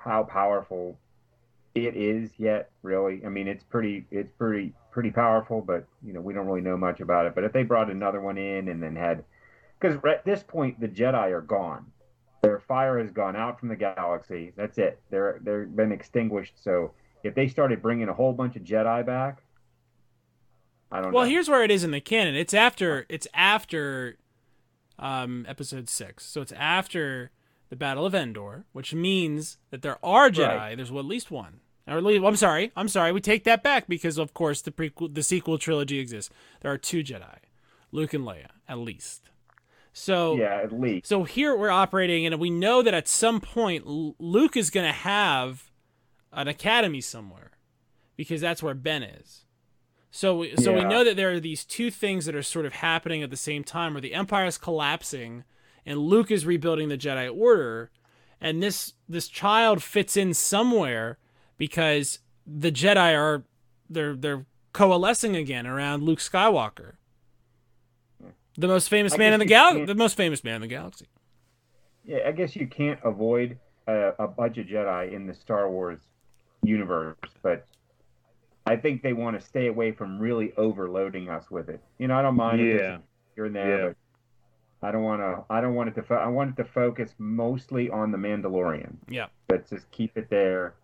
how 0.04 0.24
powerful 0.24 0.98
it 1.74 1.96
is 1.96 2.32
yet. 2.38 2.72
Really, 2.84 3.22
I 3.26 3.30
mean, 3.30 3.48
it's 3.48 3.64
pretty 3.64 4.06
it's 4.12 4.32
pretty 4.38 4.74
pretty 4.92 5.12
powerful, 5.12 5.62
but 5.62 5.86
you 6.06 6.14
know 6.14 6.22
we 6.22 6.34
don't 6.34 6.46
really 6.46 6.62
know 6.62 6.78
much 6.78 7.00
about 7.00 7.26
it. 7.26 7.34
But 7.34 7.46
if 7.46 7.54
they 7.54 7.64
brought 7.64 7.90
another 7.90 8.20
one 8.20 8.38
in 8.38 8.68
and 8.68 8.84
then 8.84 8.96
had 8.96 9.24
because 9.80 9.98
at 10.08 10.26
this 10.26 10.44
point 10.44 10.80
the 10.80 10.88
Jedi 10.88 11.32
are 11.32 11.42
gone. 11.42 11.86
Their 12.42 12.60
fire 12.60 13.00
has 13.00 13.12
gone 13.12 13.36
out 13.36 13.60
from 13.60 13.70
the 13.70 13.76
galaxy. 13.76 14.52
That's 14.56 14.78
it. 14.78 15.00
They're 15.10 15.40
they're 15.42 15.66
been 15.66 15.92
extinguished. 15.92 16.54
So 16.64 16.92
if 17.24 17.36
they 17.36 17.48
started 17.48 17.82
bringing 17.82 18.10
a 18.10 18.14
whole 18.14 18.34
bunch 18.34 18.56
of 18.56 18.64
Jedi 18.64 19.06
back, 19.06 19.44
I 20.92 21.02
don't 21.02 21.12
know. 21.12 21.16
well, 21.18 21.26
know. 21.26 21.32
here's 21.32 21.50
where 21.50 21.64
it 21.64 21.72
is 21.72 21.84
in 21.84 21.92
the 21.92 22.02
canon. 22.02 22.36
It's 22.36 22.54
after 22.54 23.06
it's 23.10 23.28
after 23.34 24.18
um, 24.98 25.46
episode 25.48 25.90
six. 25.90 26.26
So 26.26 26.42
it's 26.42 26.52
after 26.54 27.32
the 27.70 27.76
Battle 27.76 28.06
of 28.06 28.14
Endor, 28.14 28.66
which 28.74 28.94
means 28.94 29.58
that 29.70 29.82
there 29.82 29.98
are 30.04 30.30
Jedi. 30.30 30.58
Right. 30.58 30.76
There's 30.76 30.92
well, 30.92 31.00
at 31.00 31.06
least 31.06 31.32
one. 31.32 31.62
Or 31.88 31.98
at 31.98 32.04
least, 32.04 32.24
I'm 32.24 32.36
sorry. 32.36 32.72
I'm 32.76 32.88
sorry. 32.88 33.12
We 33.12 33.22
take 33.22 33.44
that 33.46 33.64
back 33.64 33.88
because, 33.88 34.18
of 34.18 34.34
course, 34.34 34.62
the 34.62 34.72
prequel, 34.72 35.14
the 35.14 35.24
sequel 35.24 35.58
trilogy 35.58 36.00
exists. 36.00 36.32
There 36.62 36.72
are 36.72 36.78
two 36.78 37.04
Jedi, 37.04 37.38
Luke 37.92 38.14
and 38.14 38.24
Leia, 38.24 38.50
at 38.68 38.78
least. 38.78 39.31
So 39.94 40.38
yeah, 40.38 40.62
at 40.64 40.72
least. 40.72 41.08
So 41.08 41.24
here 41.24 41.56
we're 41.56 41.70
operating, 41.70 42.26
and 42.26 42.40
we 42.40 42.50
know 42.50 42.82
that 42.82 42.94
at 42.94 43.08
some 43.08 43.42
point 43.42 43.86
Luke 43.86 44.56
is 44.56 44.70
going 44.70 44.88
to 44.88 44.94
have 44.94 45.70
an 46.32 46.48
academy 46.48 47.02
somewhere, 47.02 47.52
because 48.16 48.42
that's 48.42 48.64
where 48.64 48.74
Ben 48.74 49.04
is. 49.04 49.46
So 50.10 50.38
we, 50.38 50.56
so 50.58 50.72
yeah. 50.72 50.84
we 50.84 50.90
know 50.90 51.04
that 51.04 51.16
there 51.16 51.32
are 51.32 51.40
these 51.40 51.66
two 51.66 51.92
things 51.92 52.26
that 52.26 52.36
are 52.36 52.44
sort 52.44 52.66
of 52.66 52.74
happening 52.74 53.24
at 53.24 53.30
the 53.30 53.38
same 53.38 53.64
time, 53.64 53.94
where 53.94 54.02
the 54.02 54.14
Empire 54.14 54.46
is 54.46 54.58
collapsing, 54.58 55.44
and 55.86 56.00
Luke 56.00 56.32
is 56.32 56.46
rebuilding 56.46 56.90
the 56.90 56.98
Jedi 56.98 57.34
Order, 57.34 57.92
and 58.40 58.64
this 58.64 58.94
this 59.10 59.28
child 59.28 59.84
fits 59.84 60.16
in 60.16 60.34
somewhere 60.34 61.18
because 61.58 62.20
the 62.46 62.72
Jedi 62.72 63.18
are 63.18 63.44
they're 63.90 64.16
they're 64.16 64.46
coalescing 64.74 65.36
again 65.36 65.68
around 65.68 66.04
Luke 66.04 66.20
Skywalker 66.20 66.94
the 68.58 68.68
most 68.68 68.90
famous 68.90 69.14
I 69.14 69.18
man 69.18 69.34
in 69.34 69.40
the 69.40 69.46
galaxy. 69.46 69.86
The 69.86 69.96
most 69.96 70.16
famous 70.16 70.44
man 70.44 70.56
in 70.56 70.62
the 70.62 70.68
galaxy. 70.68 71.08
Yeah, 72.06 72.20
I 72.28 72.32
guess 72.32 72.56
you 72.56 72.68
can't 72.68 73.00
avoid 73.04 73.58
a, 73.88 74.14
a 74.20 74.28
bunch 74.28 74.58
of 74.58 74.68
Jedi 74.68 75.14
in 75.14 75.28
the 75.28 75.34
Star 75.34 75.70
Wars 75.70 76.00
universe, 76.64 77.18
but 77.42 77.66
I 78.66 78.76
think 78.76 79.02
they 79.02 79.14
want 79.14 79.40
to 79.40 79.46
stay 79.46 79.68
away 79.68 79.92
from 79.92 80.20
really 80.20 80.54
overloading 80.58 81.30
us 81.30 81.50
with 81.50 81.70
it. 81.70 81.82
You 81.98 82.08
know, 82.08 82.18
I 82.18 82.22
don't 82.22 82.36
mind 82.36 82.60
yeah. 82.62 82.98
here 83.36 83.46
and 83.46 83.56
there, 83.56 83.88
yeah. 83.88 83.94
but 84.80 84.88
I 84.88 84.92
don't 84.92 85.04
want 85.04 85.22
to. 85.22 85.44
I 85.50 85.62
don't 85.62 85.76
want 85.76 85.90
it 85.90 85.96
to. 85.96 86.04
Fo- 86.04 86.16
I 86.16 86.28
want 86.28 86.52
it 86.52 86.64
to 86.64 86.70
focus 86.70 87.14
mostly 87.18 87.90
on 87.90 88.12
the 88.12 88.18
Mandalorian. 88.18 88.96
Yeah, 89.10 89.28
but 89.48 89.68
just 89.70 89.90
keep 89.92 90.18
it 90.18 90.30
there. 90.30 90.76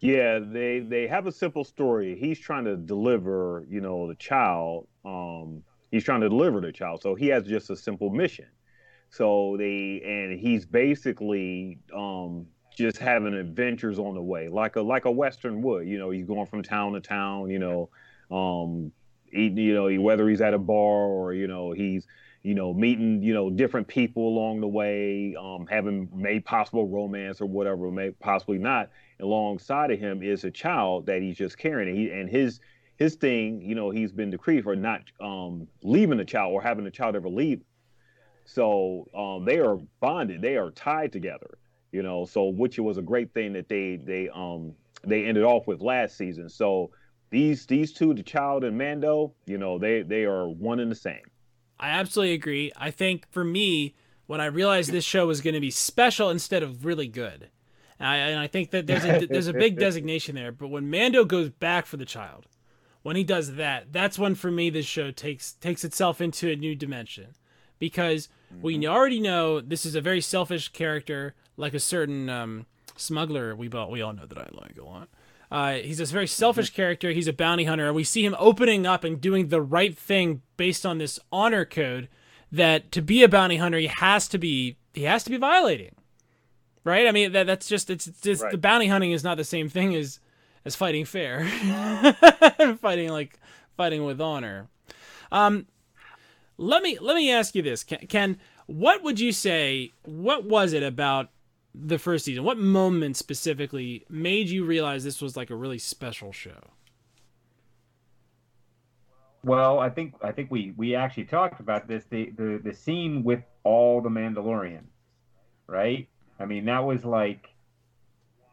Yeah, 0.00 0.38
they 0.40 0.80
they 0.80 1.06
have 1.06 1.26
a 1.26 1.32
simple 1.32 1.64
story. 1.64 2.16
He's 2.18 2.38
trying 2.38 2.64
to 2.64 2.76
deliver, 2.76 3.64
you 3.68 3.80
know, 3.80 4.08
the 4.08 4.16
child. 4.16 4.86
Um, 5.04 5.62
he's 5.92 6.02
trying 6.02 6.22
to 6.22 6.28
deliver 6.28 6.60
the 6.60 6.72
child. 6.72 7.02
So 7.02 7.14
he 7.14 7.28
has 7.28 7.44
just 7.44 7.70
a 7.70 7.76
simple 7.76 8.10
mission. 8.10 8.46
So 9.10 9.56
they 9.58 10.02
and 10.04 10.40
he's 10.40 10.66
basically 10.66 11.78
um, 11.94 12.46
just 12.76 12.96
having 12.96 13.34
adventures 13.34 13.98
on 13.98 14.14
the 14.14 14.22
way, 14.22 14.48
like 14.48 14.74
a 14.76 14.80
like 14.82 15.04
a 15.04 15.10
Western 15.10 15.62
would. 15.62 15.86
You 15.86 15.98
know, 15.98 16.10
he's 16.10 16.24
going 16.24 16.46
from 16.46 16.62
town 16.62 16.94
to 16.94 17.00
town. 17.00 17.50
You 17.50 17.58
know, 17.58 17.90
um, 18.36 18.90
he, 19.26 19.48
you 19.48 19.74
know, 19.74 20.02
whether 20.02 20.28
he's 20.28 20.40
at 20.40 20.54
a 20.54 20.58
bar 20.58 21.04
or 21.06 21.34
you 21.34 21.46
know 21.46 21.72
he's 21.72 22.06
you 22.42 22.54
know 22.54 22.72
meeting 22.72 23.22
you 23.22 23.34
know 23.34 23.50
different 23.50 23.86
people 23.86 24.26
along 24.26 24.62
the 24.62 24.68
way, 24.68 25.36
um, 25.38 25.66
having 25.68 26.08
made 26.14 26.46
possible 26.46 26.88
romance 26.88 27.42
or 27.42 27.46
whatever, 27.46 27.90
may 27.90 28.12
possibly 28.12 28.58
not. 28.58 28.88
Alongside 29.20 29.90
of 29.90 30.00
him 30.00 30.22
is 30.22 30.44
a 30.44 30.50
child 30.50 31.04
that 31.06 31.20
he's 31.20 31.36
just 31.36 31.58
carrying, 31.58 31.90
and, 31.90 31.98
he, 31.98 32.10
and 32.10 32.30
his 32.30 32.60
his 33.02 33.16
thing, 33.16 33.60
you 33.60 33.74
know, 33.74 33.90
he's 33.90 34.12
been 34.12 34.30
decreed 34.30 34.62
for 34.62 34.76
not 34.76 35.02
um, 35.20 35.66
leaving 35.82 36.18
the 36.18 36.24
child 36.24 36.52
or 36.52 36.62
having 36.62 36.84
the 36.84 36.90
child 36.90 37.16
ever 37.16 37.28
leave. 37.28 37.60
So 38.44 39.08
um, 39.14 39.44
they 39.44 39.58
are 39.58 39.76
bonded, 40.00 40.40
they 40.40 40.56
are 40.56 40.70
tied 40.70 41.12
together, 41.12 41.58
you 41.90 42.02
know. 42.02 42.24
So 42.24 42.48
which 42.48 42.78
was 42.78 42.98
a 42.98 43.02
great 43.02 43.34
thing 43.34 43.52
that 43.54 43.68
they 43.68 43.96
they 43.96 44.28
um 44.28 44.74
they 45.04 45.24
ended 45.24 45.44
off 45.44 45.66
with 45.66 45.80
last 45.80 46.16
season. 46.16 46.48
So 46.48 46.90
these 47.30 47.66
these 47.66 47.92
two, 47.92 48.14
the 48.14 48.22
child 48.22 48.62
and 48.62 48.78
Mando, 48.78 49.34
you 49.46 49.58
know, 49.58 49.78
they 49.78 50.02
they 50.02 50.24
are 50.24 50.48
one 50.48 50.80
and 50.80 50.90
the 50.90 50.96
same. 50.96 51.24
I 51.80 51.90
absolutely 51.90 52.34
agree. 52.34 52.70
I 52.76 52.90
think 52.90 53.26
for 53.30 53.42
me, 53.42 53.94
when 54.26 54.40
I 54.40 54.46
realized 54.46 54.92
this 54.92 55.04
show 55.04 55.26
was 55.26 55.40
going 55.40 55.54
to 55.54 55.60
be 55.60 55.70
special 55.70 56.30
instead 56.30 56.62
of 56.62 56.84
really 56.84 57.08
good, 57.08 57.48
and 57.98 58.08
I, 58.08 58.16
and 58.16 58.38
I 58.38 58.46
think 58.46 58.70
that 58.70 58.86
there's 58.86 59.04
a 59.04 59.26
there's 59.26 59.48
a 59.48 59.52
big 59.52 59.78
designation 59.86 60.34
there. 60.34 60.52
But 60.52 60.68
when 60.68 60.90
Mando 60.90 61.24
goes 61.24 61.48
back 61.48 61.86
for 61.86 61.96
the 61.96 62.04
child, 62.04 62.46
when 63.02 63.16
he 63.16 63.24
does 63.24 63.54
that, 63.54 63.92
that's 63.92 64.18
when 64.18 64.34
for 64.34 64.50
me 64.50 64.70
this 64.70 64.86
show 64.86 65.10
takes 65.10 65.52
takes 65.54 65.84
itself 65.84 66.20
into 66.20 66.50
a 66.50 66.56
new 66.56 66.74
dimension, 66.74 67.34
because 67.78 68.28
mm-hmm. 68.52 68.62
we 68.62 68.86
already 68.86 69.20
know 69.20 69.60
this 69.60 69.84
is 69.84 69.94
a 69.94 70.00
very 70.00 70.20
selfish 70.20 70.68
character, 70.68 71.34
like 71.56 71.74
a 71.74 71.80
certain 71.80 72.28
um, 72.28 72.66
smuggler 72.96 73.54
we 73.56 73.68
all, 73.70 73.90
we 73.90 74.02
all 74.02 74.12
know 74.12 74.26
that 74.26 74.38
I 74.38 74.48
like 74.52 74.78
a 74.78 74.84
lot. 74.84 75.08
Uh, 75.50 75.74
he's 75.74 75.98
this 75.98 76.10
very 76.10 76.26
selfish 76.26 76.70
mm-hmm. 76.70 76.76
character. 76.76 77.10
He's 77.10 77.28
a 77.28 77.32
bounty 77.32 77.64
hunter, 77.64 77.86
and 77.86 77.94
we 77.94 78.04
see 78.04 78.24
him 78.24 78.34
opening 78.38 78.86
up 78.86 79.04
and 79.04 79.20
doing 79.20 79.48
the 79.48 79.60
right 79.60 79.96
thing 79.96 80.40
based 80.56 80.86
on 80.86 80.96
this 80.96 81.18
honor 81.30 81.66
code 81.66 82.08
that 82.50 82.90
to 82.92 83.02
be 83.02 83.22
a 83.22 83.28
bounty 83.28 83.56
hunter, 83.56 83.78
he 83.78 83.88
has 83.88 84.28
to 84.28 84.38
be 84.38 84.76
he 84.94 85.02
has 85.02 85.24
to 85.24 85.30
be 85.30 85.36
violating, 85.36 85.94
right? 86.84 87.06
I 87.06 87.12
mean 87.12 87.32
that 87.32 87.46
that's 87.46 87.68
just 87.68 87.90
it's, 87.90 88.06
it's 88.06 88.20
just 88.20 88.42
right. 88.42 88.52
the 88.52 88.58
bounty 88.58 88.86
hunting 88.86 89.12
is 89.12 89.24
not 89.24 89.36
the 89.36 89.44
same 89.44 89.68
thing 89.68 89.94
as 89.94 90.20
as 90.64 90.76
fighting 90.76 91.04
fair, 91.04 91.44
fighting 92.80 93.10
like 93.10 93.38
fighting 93.76 94.04
with 94.04 94.20
honor. 94.20 94.68
Um, 95.30 95.66
let 96.56 96.82
me 96.82 96.98
let 97.00 97.16
me 97.16 97.32
ask 97.32 97.54
you 97.54 97.62
this, 97.62 97.84
Ken. 97.84 98.38
What 98.66 99.02
would 99.02 99.18
you 99.18 99.32
say? 99.32 99.92
What 100.04 100.44
was 100.44 100.72
it 100.72 100.82
about 100.82 101.30
the 101.74 101.98
first 101.98 102.24
season? 102.24 102.44
What 102.44 102.58
moment 102.58 103.16
specifically 103.16 104.04
made 104.08 104.48
you 104.48 104.64
realize 104.64 105.04
this 105.04 105.20
was 105.20 105.36
like 105.36 105.50
a 105.50 105.56
really 105.56 105.78
special 105.78 106.32
show? 106.32 106.70
Well, 109.44 109.80
I 109.80 109.90
think 109.90 110.14
I 110.22 110.30
think 110.30 110.50
we 110.50 110.72
we 110.76 110.94
actually 110.94 111.24
talked 111.24 111.60
about 111.60 111.88
this 111.88 112.04
the 112.04 112.30
the 112.36 112.60
the 112.62 112.72
scene 112.72 113.24
with 113.24 113.42
all 113.64 114.00
the 114.00 114.08
Mandalorians, 114.08 114.90
right? 115.66 116.08
I 116.38 116.44
mean, 116.44 116.64
that 116.66 116.84
was 116.84 117.04
like 117.04 117.48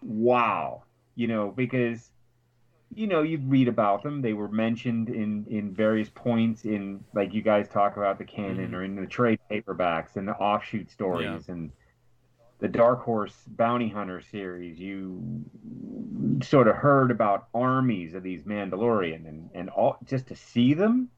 wow, 0.01 0.83
you 1.19 1.27
know, 1.27 1.51
because 1.51 2.11
you 2.95 3.05
know, 3.05 3.21
you 3.21 3.37
read 3.39 3.67
about 3.67 4.01
them. 4.03 4.21
They 4.21 4.31
were 4.31 4.47
mentioned 4.47 5.09
in 5.09 5.45
in 5.49 5.73
various 5.73 6.09
points 6.09 6.63
in 6.63 7.03
like 7.13 7.33
you 7.33 7.41
guys 7.41 7.67
talk 7.67 7.97
about 7.97 8.17
the 8.17 8.23
canon 8.23 8.67
mm-hmm. 8.67 8.75
or 8.75 8.83
in 8.85 8.95
the 8.95 9.05
trade 9.05 9.39
paperbacks 9.51 10.15
and 10.15 10.25
the 10.25 10.31
offshoot 10.31 10.89
stories 10.89 11.45
yeah. 11.47 11.53
and 11.53 11.71
the 12.59 12.69
Dark 12.69 13.03
Horse 13.03 13.35
Bounty 13.47 13.89
Hunter 13.89 14.21
series, 14.21 14.79
you 14.79 15.45
sort 16.41 16.67
of 16.67 16.75
heard 16.75 17.11
about 17.11 17.47
armies 17.53 18.13
of 18.13 18.23
these 18.23 18.43
Mandalorian 18.43 19.27
and 19.27 19.49
and 19.53 19.69
all 19.69 19.97
just 20.05 20.27
to 20.27 20.37
see 20.37 20.73
them. 20.73 21.09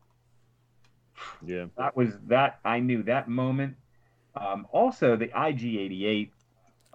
Yeah, 1.45 1.65
that 1.77 1.95
was 1.95 2.09
that 2.25 2.59
I 2.65 2.79
knew 2.79 3.03
that 3.03 3.29
moment. 3.29 3.75
Um, 4.35 4.65
also, 4.71 5.15
the 5.15 5.27
IG88 5.27 6.31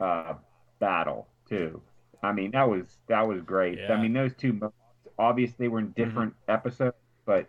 uh, 0.00 0.34
battle 0.80 1.28
too. 1.48 1.80
I 2.22 2.32
mean, 2.32 2.50
that 2.52 2.68
was 2.68 2.84
that 3.08 3.26
was 3.26 3.40
great. 3.42 3.78
Yeah. 3.78 3.92
I 3.92 4.00
mean, 4.00 4.12
those 4.12 4.34
two 4.34 4.52
moments, 4.52 4.76
obviously 5.18 5.56
they 5.58 5.68
were 5.68 5.78
in 5.78 5.90
different 5.92 6.32
mm-hmm. 6.32 6.52
episodes, 6.52 6.96
but 7.24 7.46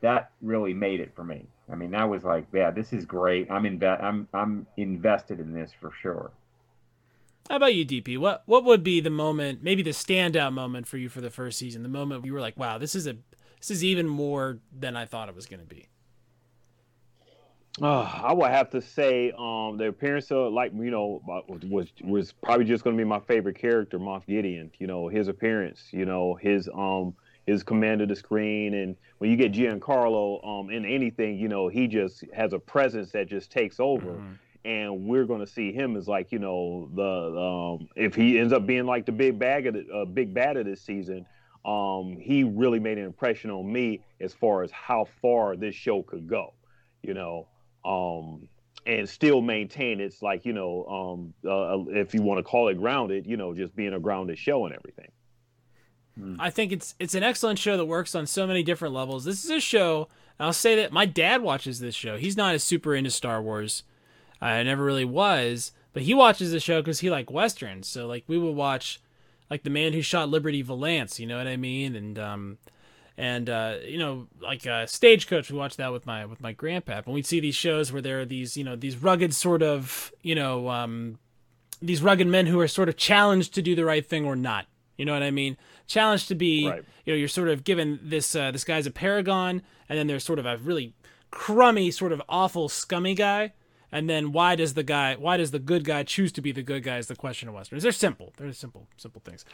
that 0.00 0.30
really 0.42 0.74
made 0.74 1.00
it 1.00 1.12
for 1.14 1.24
me. 1.24 1.46
I 1.70 1.74
mean, 1.74 1.90
that 1.92 2.08
was 2.08 2.22
like, 2.22 2.46
yeah, 2.52 2.70
this 2.70 2.92
is 2.92 3.04
great. 3.04 3.50
I'm 3.50 3.64
inve- 3.64 4.02
I'm 4.02 4.28
I'm 4.32 4.66
invested 4.76 5.40
in 5.40 5.52
this 5.52 5.72
for 5.80 5.92
sure. 6.00 6.30
How 7.48 7.56
about 7.56 7.74
you, 7.74 7.86
DP? 7.86 8.18
What 8.18 8.42
what 8.46 8.64
would 8.64 8.82
be 8.82 9.00
the 9.00 9.10
moment, 9.10 9.62
maybe 9.62 9.82
the 9.82 9.90
standout 9.90 10.52
moment 10.52 10.86
for 10.86 10.96
you 10.96 11.08
for 11.08 11.20
the 11.20 11.30
first 11.30 11.58
season? 11.58 11.82
The 11.82 11.88
moment 11.88 12.24
you 12.24 12.32
were 12.32 12.40
like, 12.40 12.56
wow, 12.56 12.78
this 12.78 12.94
is 12.94 13.06
a 13.06 13.16
this 13.58 13.70
is 13.70 13.84
even 13.84 14.06
more 14.06 14.58
than 14.76 14.96
I 14.96 15.06
thought 15.06 15.28
it 15.28 15.34
was 15.34 15.46
going 15.46 15.60
to 15.60 15.66
be. 15.66 15.86
Uh, 17.80 18.00
I 18.24 18.32
would 18.32 18.50
have 18.50 18.70
to 18.70 18.80
say 18.80 19.32
um, 19.38 19.76
the 19.76 19.88
appearance 19.88 20.30
of 20.30 20.52
like 20.52 20.72
you 20.72 20.90
know 20.90 21.20
was 21.68 21.88
was 22.02 22.32
probably 22.32 22.64
just 22.64 22.84
going 22.84 22.96
to 22.96 23.00
be 23.00 23.06
my 23.06 23.20
favorite 23.20 23.58
character, 23.58 23.98
Moff 23.98 24.26
Gideon. 24.26 24.70
You 24.78 24.86
know 24.86 25.08
his 25.08 25.28
appearance, 25.28 25.88
you 25.90 26.06
know 26.06 26.34
his 26.40 26.68
um 26.74 27.14
his 27.46 27.62
command 27.62 28.02
of 28.02 28.08
the 28.08 28.16
screen. 28.16 28.74
And 28.74 28.96
when 29.18 29.30
you 29.30 29.36
get 29.36 29.52
Giancarlo 29.52 30.46
um, 30.46 30.70
in 30.70 30.84
anything, 30.84 31.38
you 31.38 31.48
know, 31.48 31.68
he 31.68 31.86
just 31.86 32.24
has 32.34 32.52
a 32.52 32.58
presence 32.58 33.12
that 33.12 33.28
just 33.28 33.50
takes 33.50 33.80
over. 33.80 34.12
Mm-hmm. 34.12 34.32
And 34.64 35.04
we're 35.06 35.26
going 35.26 35.40
to 35.40 35.46
see 35.46 35.72
him 35.72 35.96
as 35.96 36.08
like, 36.08 36.32
you 36.32 36.40
know, 36.40 36.90
the 36.92 37.40
um, 37.40 37.88
if 37.94 38.16
he 38.16 38.38
ends 38.38 38.52
up 38.52 38.66
being 38.66 38.84
like 38.84 39.06
the 39.06 39.12
big 39.12 39.38
bag 39.38 39.68
of 39.68 39.74
the 39.74 39.86
uh, 39.94 40.04
big 40.04 40.34
bad 40.34 40.56
of 40.56 40.66
this 40.66 40.80
season, 40.80 41.24
um, 41.64 42.16
he 42.20 42.42
really 42.42 42.80
made 42.80 42.98
an 42.98 43.04
impression 43.04 43.50
on 43.50 43.72
me 43.72 44.00
as 44.20 44.34
far 44.34 44.64
as 44.64 44.72
how 44.72 45.06
far 45.22 45.54
this 45.54 45.74
show 45.76 46.02
could 46.02 46.26
go, 46.26 46.52
you 47.02 47.14
know, 47.14 47.46
um, 47.86 48.48
and 48.84 49.08
still 49.08 49.40
maintain 49.40 50.00
its 50.00 50.22
like, 50.22 50.44
you 50.44 50.52
know, 50.52 50.84
um, 50.86 51.34
uh, 51.48 51.98
if 51.98 52.12
you 52.14 52.22
want 52.22 52.38
to 52.38 52.42
call 52.42 52.68
it 52.68 52.74
grounded, 52.74 53.26
you 53.26 53.36
know, 53.36 53.54
just 53.54 53.74
being 53.76 53.94
a 53.94 54.00
grounded 54.00 54.38
show 54.38 54.66
and 54.66 54.74
everything. 54.74 55.10
Mm. 56.20 56.36
I 56.38 56.50
think 56.50 56.72
it's 56.72 56.94
it's 56.98 57.14
an 57.14 57.22
excellent 57.22 57.58
show 57.58 57.76
that 57.76 57.84
works 57.84 58.14
on 58.14 58.26
so 58.26 58.46
many 58.46 58.62
different 58.62 58.94
levels. 58.94 59.24
This 59.24 59.44
is 59.44 59.50
a 59.50 59.60
show. 59.60 60.08
I'll 60.38 60.52
say 60.52 60.76
that 60.76 60.92
my 60.92 61.06
dad 61.06 61.42
watches 61.42 61.80
this 61.80 61.94
show. 61.94 62.16
He's 62.16 62.36
not 62.36 62.54
as 62.54 62.64
super 62.64 62.94
into 62.94 63.10
Star 63.10 63.40
Wars. 63.40 63.82
I 64.40 64.62
never 64.62 64.84
really 64.84 65.04
was, 65.04 65.72
but 65.92 66.02
he 66.02 66.14
watches 66.14 66.52
the 66.52 66.60
show 66.60 66.80
because 66.82 67.00
he 67.00 67.10
like 67.10 67.30
westerns. 67.30 67.88
So 67.88 68.06
like 68.06 68.24
we 68.26 68.38
would 68.38 68.54
watch 68.54 69.00
like 69.50 69.62
the 69.62 69.70
man 69.70 69.92
who 69.92 70.02
shot 70.02 70.28
Liberty 70.28 70.62
Valance. 70.62 71.20
You 71.20 71.26
know 71.26 71.38
what 71.38 71.46
I 71.46 71.56
mean? 71.56 71.94
And 71.96 72.18
um, 72.18 72.58
and 73.18 73.48
uh, 73.48 73.76
you 73.84 73.98
know 73.98 74.28
like 74.40 74.66
uh, 74.66 74.86
Stagecoach. 74.86 75.50
We 75.50 75.58
watched 75.58 75.76
that 75.78 75.92
with 75.92 76.06
my 76.06 76.26
with 76.26 76.40
my 76.40 76.52
grandpa, 76.52 77.02
and 77.04 77.14
we'd 77.14 77.26
see 77.26 77.40
these 77.40 77.54
shows 77.54 77.92
where 77.92 78.02
there 78.02 78.20
are 78.20 78.24
these 78.24 78.56
you 78.56 78.64
know 78.64 78.76
these 78.76 78.96
rugged 78.96 79.34
sort 79.34 79.62
of 79.62 80.12
you 80.22 80.34
know 80.34 80.68
um, 80.68 81.18
these 81.80 82.02
rugged 82.02 82.26
men 82.26 82.46
who 82.46 82.60
are 82.60 82.68
sort 82.68 82.88
of 82.88 82.96
challenged 82.96 83.54
to 83.54 83.62
do 83.62 83.74
the 83.74 83.84
right 83.84 84.06
thing 84.06 84.24
or 84.24 84.36
not. 84.36 84.66
You 84.96 85.04
know 85.04 85.12
what 85.12 85.22
I 85.22 85.30
mean? 85.30 85.56
Challenged 85.86 86.28
to 86.28 86.34
be 86.34 86.68
right. 86.68 86.84
you 87.04 87.12
know 87.12 87.16
you're 87.16 87.28
sort 87.28 87.48
of 87.48 87.64
given 87.64 88.00
this 88.02 88.34
uh, 88.34 88.50
this 88.50 88.64
guy's 88.64 88.86
a 88.86 88.90
paragon 88.90 89.62
and 89.88 89.98
then 89.98 90.06
there's 90.06 90.24
sort 90.24 90.38
of 90.38 90.46
a 90.46 90.56
really 90.58 90.94
crummy 91.30 91.90
sort 91.90 92.12
of 92.12 92.22
awful 92.28 92.68
scummy 92.68 93.14
guy 93.14 93.52
and 93.92 94.08
then 94.08 94.32
why 94.32 94.54
does 94.56 94.74
the 94.74 94.82
guy 94.82 95.14
why 95.16 95.36
does 95.36 95.50
the 95.50 95.58
good 95.58 95.84
guy 95.84 96.02
choose 96.02 96.32
to 96.32 96.40
be 96.40 96.52
the 96.52 96.62
good 96.62 96.82
guy 96.82 96.98
is 96.98 97.08
the 97.08 97.16
question 97.16 97.48
of 97.48 97.54
westerns 97.54 97.82
they're 97.82 97.92
simple 97.92 98.32
they're 98.36 98.52
simple 98.52 98.86
simple 98.96 99.20
things 99.24 99.44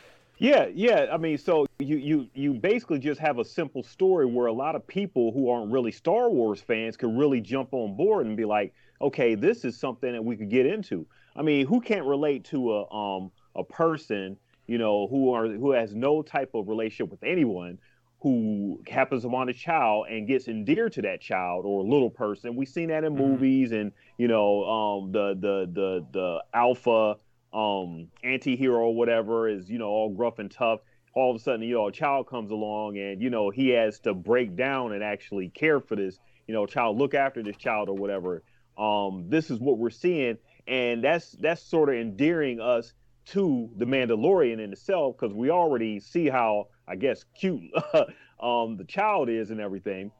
yeah 0.43 0.67
yeah 0.75 1.07
i 1.13 1.17
mean 1.17 1.39
so 1.39 1.67
you 1.79 1.97
you 1.97 2.29
you 2.35 2.53
basically 2.53 2.99
just 2.99 3.21
have 3.21 3.39
a 3.39 3.45
simple 3.45 3.83
story 3.83 4.27
where 4.27 4.47
a 4.47 4.53
lot 4.53 4.75
of 4.75 4.87
people 4.87 5.33
who 5.33 5.49
aren't 5.49 5.73
really 5.73 5.93
star 5.93 6.31
wars 6.31 6.61
fans 6.61 6.97
could 6.97 7.17
really 7.17 7.41
jump 7.41 7.73
on 7.73 7.97
board 7.97 8.27
and 8.27 8.37
be 8.37 8.45
like 8.45 8.73
okay 9.01 9.35
this 9.35 9.65
is 9.65 9.79
something 9.79 10.13
that 10.13 10.25
we 10.25 10.37
could 10.37 10.51
get 10.51 10.67
into 10.67 11.07
i 11.37 11.43
mean 11.43 11.67
who 11.67 11.81
can't 11.81 12.05
relate 12.05 12.45
to 12.45 12.73
a 12.73 12.93
um 12.93 13.31
a 13.55 13.65
person 13.65 14.37
you 14.67 14.79
know, 14.79 15.07
who 15.09 15.35
are 15.35 15.49
who 15.49 15.73
has 15.73 15.95
no 15.95 16.23
type 16.23 16.55
of 16.55 16.69
relationship 16.69 17.11
with 17.11 17.23
anyone, 17.23 17.79
who 18.21 18.81
happens 18.89 19.25
upon 19.25 19.49
a 19.49 19.53
child 19.53 20.07
and 20.09 20.27
gets 20.27 20.49
endeared 20.49 20.93
to 20.93 21.03
that 21.03 21.21
child 21.21 21.65
or 21.67 21.83
little 21.83 22.11
person. 22.11 22.55
We've 22.55 22.69
seen 22.69 22.89
that 22.89 23.05
in 23.05 23.15
mm-hmm. 23.15 23.23
movies 23.23 23.73
and 23.73 23.93
you 24.19 24.29
know, 24.29 24.65
um, 24.65 25.13
the 25.13 25.35
the 25.35 25.71
the 25.73 26.07
the 26.13 26.45
alpha 26.55 27.17
um 27.53 28.09
anti-hero 28.25 28.79
or 28.79 28.95
whatever 28.95 29.49
is, 29.49 29.69
you 29.69 29.79
know, 29.79 29.89
all 29.89 30.11
gruff 30.11 30.39
and 30.39 30.51
tough. 30.51 30.81
All 31.15 31.31
of 31.31 31.37
a 31.37 31.39
sudden, 31.39 31.63
you 31.63 31.75
know, 31.75 31.89
a 31.89 31.93
child 31.93 32.27
comes 32.27 32.51
along 32.51 32.97
and, 32.97 33.21
you 33.21 33.29
know, 33.29 33.51
he 33.51 33.69
has 33.71 34.01
to 34.01 34.15
break 34.15 34.57
down 34.57 34.93
and 34.93 35.05
actually 35.05 35.51
care 35.51 35.79
for 35.79 35.95
this, 35.95 36.19
you 36.47 36.55
know, 36.55 36.65
child, 36.65 36.97
look 36.97 37.13
after 37.13 37.43
this 37.43 37.57
child 37.57 37.91
or 37.91 37.95
whatever. 37.95 38.43
Um, 38.79 39.27
this 39.29 39.51
is 39.51 39.59
what 39.61 39.77
we're 39.77 39.91
seeing. 39.91 40.39
And 40.67 41.05
that's 41.05 41.33
that's 41.33 41.63
sort 41.63 41.91
of 41.91 41.97
endearing 41.97 42.61
us 42.61 42.95
to 43.27 43.71
the 43.77 43.85
Mandalorian 43.85 44.55
in 44.55 44.73
itself 44.73 45.17
because 45.19 45.35
we 45.35 45.51
already 45.51 46.01
see 46.01 46.29
how 46.29 46.69
I 46.89 46.97
guess 46.97 47.25
cute 47.39 47.63
um, 48.41 48.77
the 48.77 48.87
child 48.87 49.29
is 49.29 49.51
and 49.51 49.61
everything. 49.61 50.11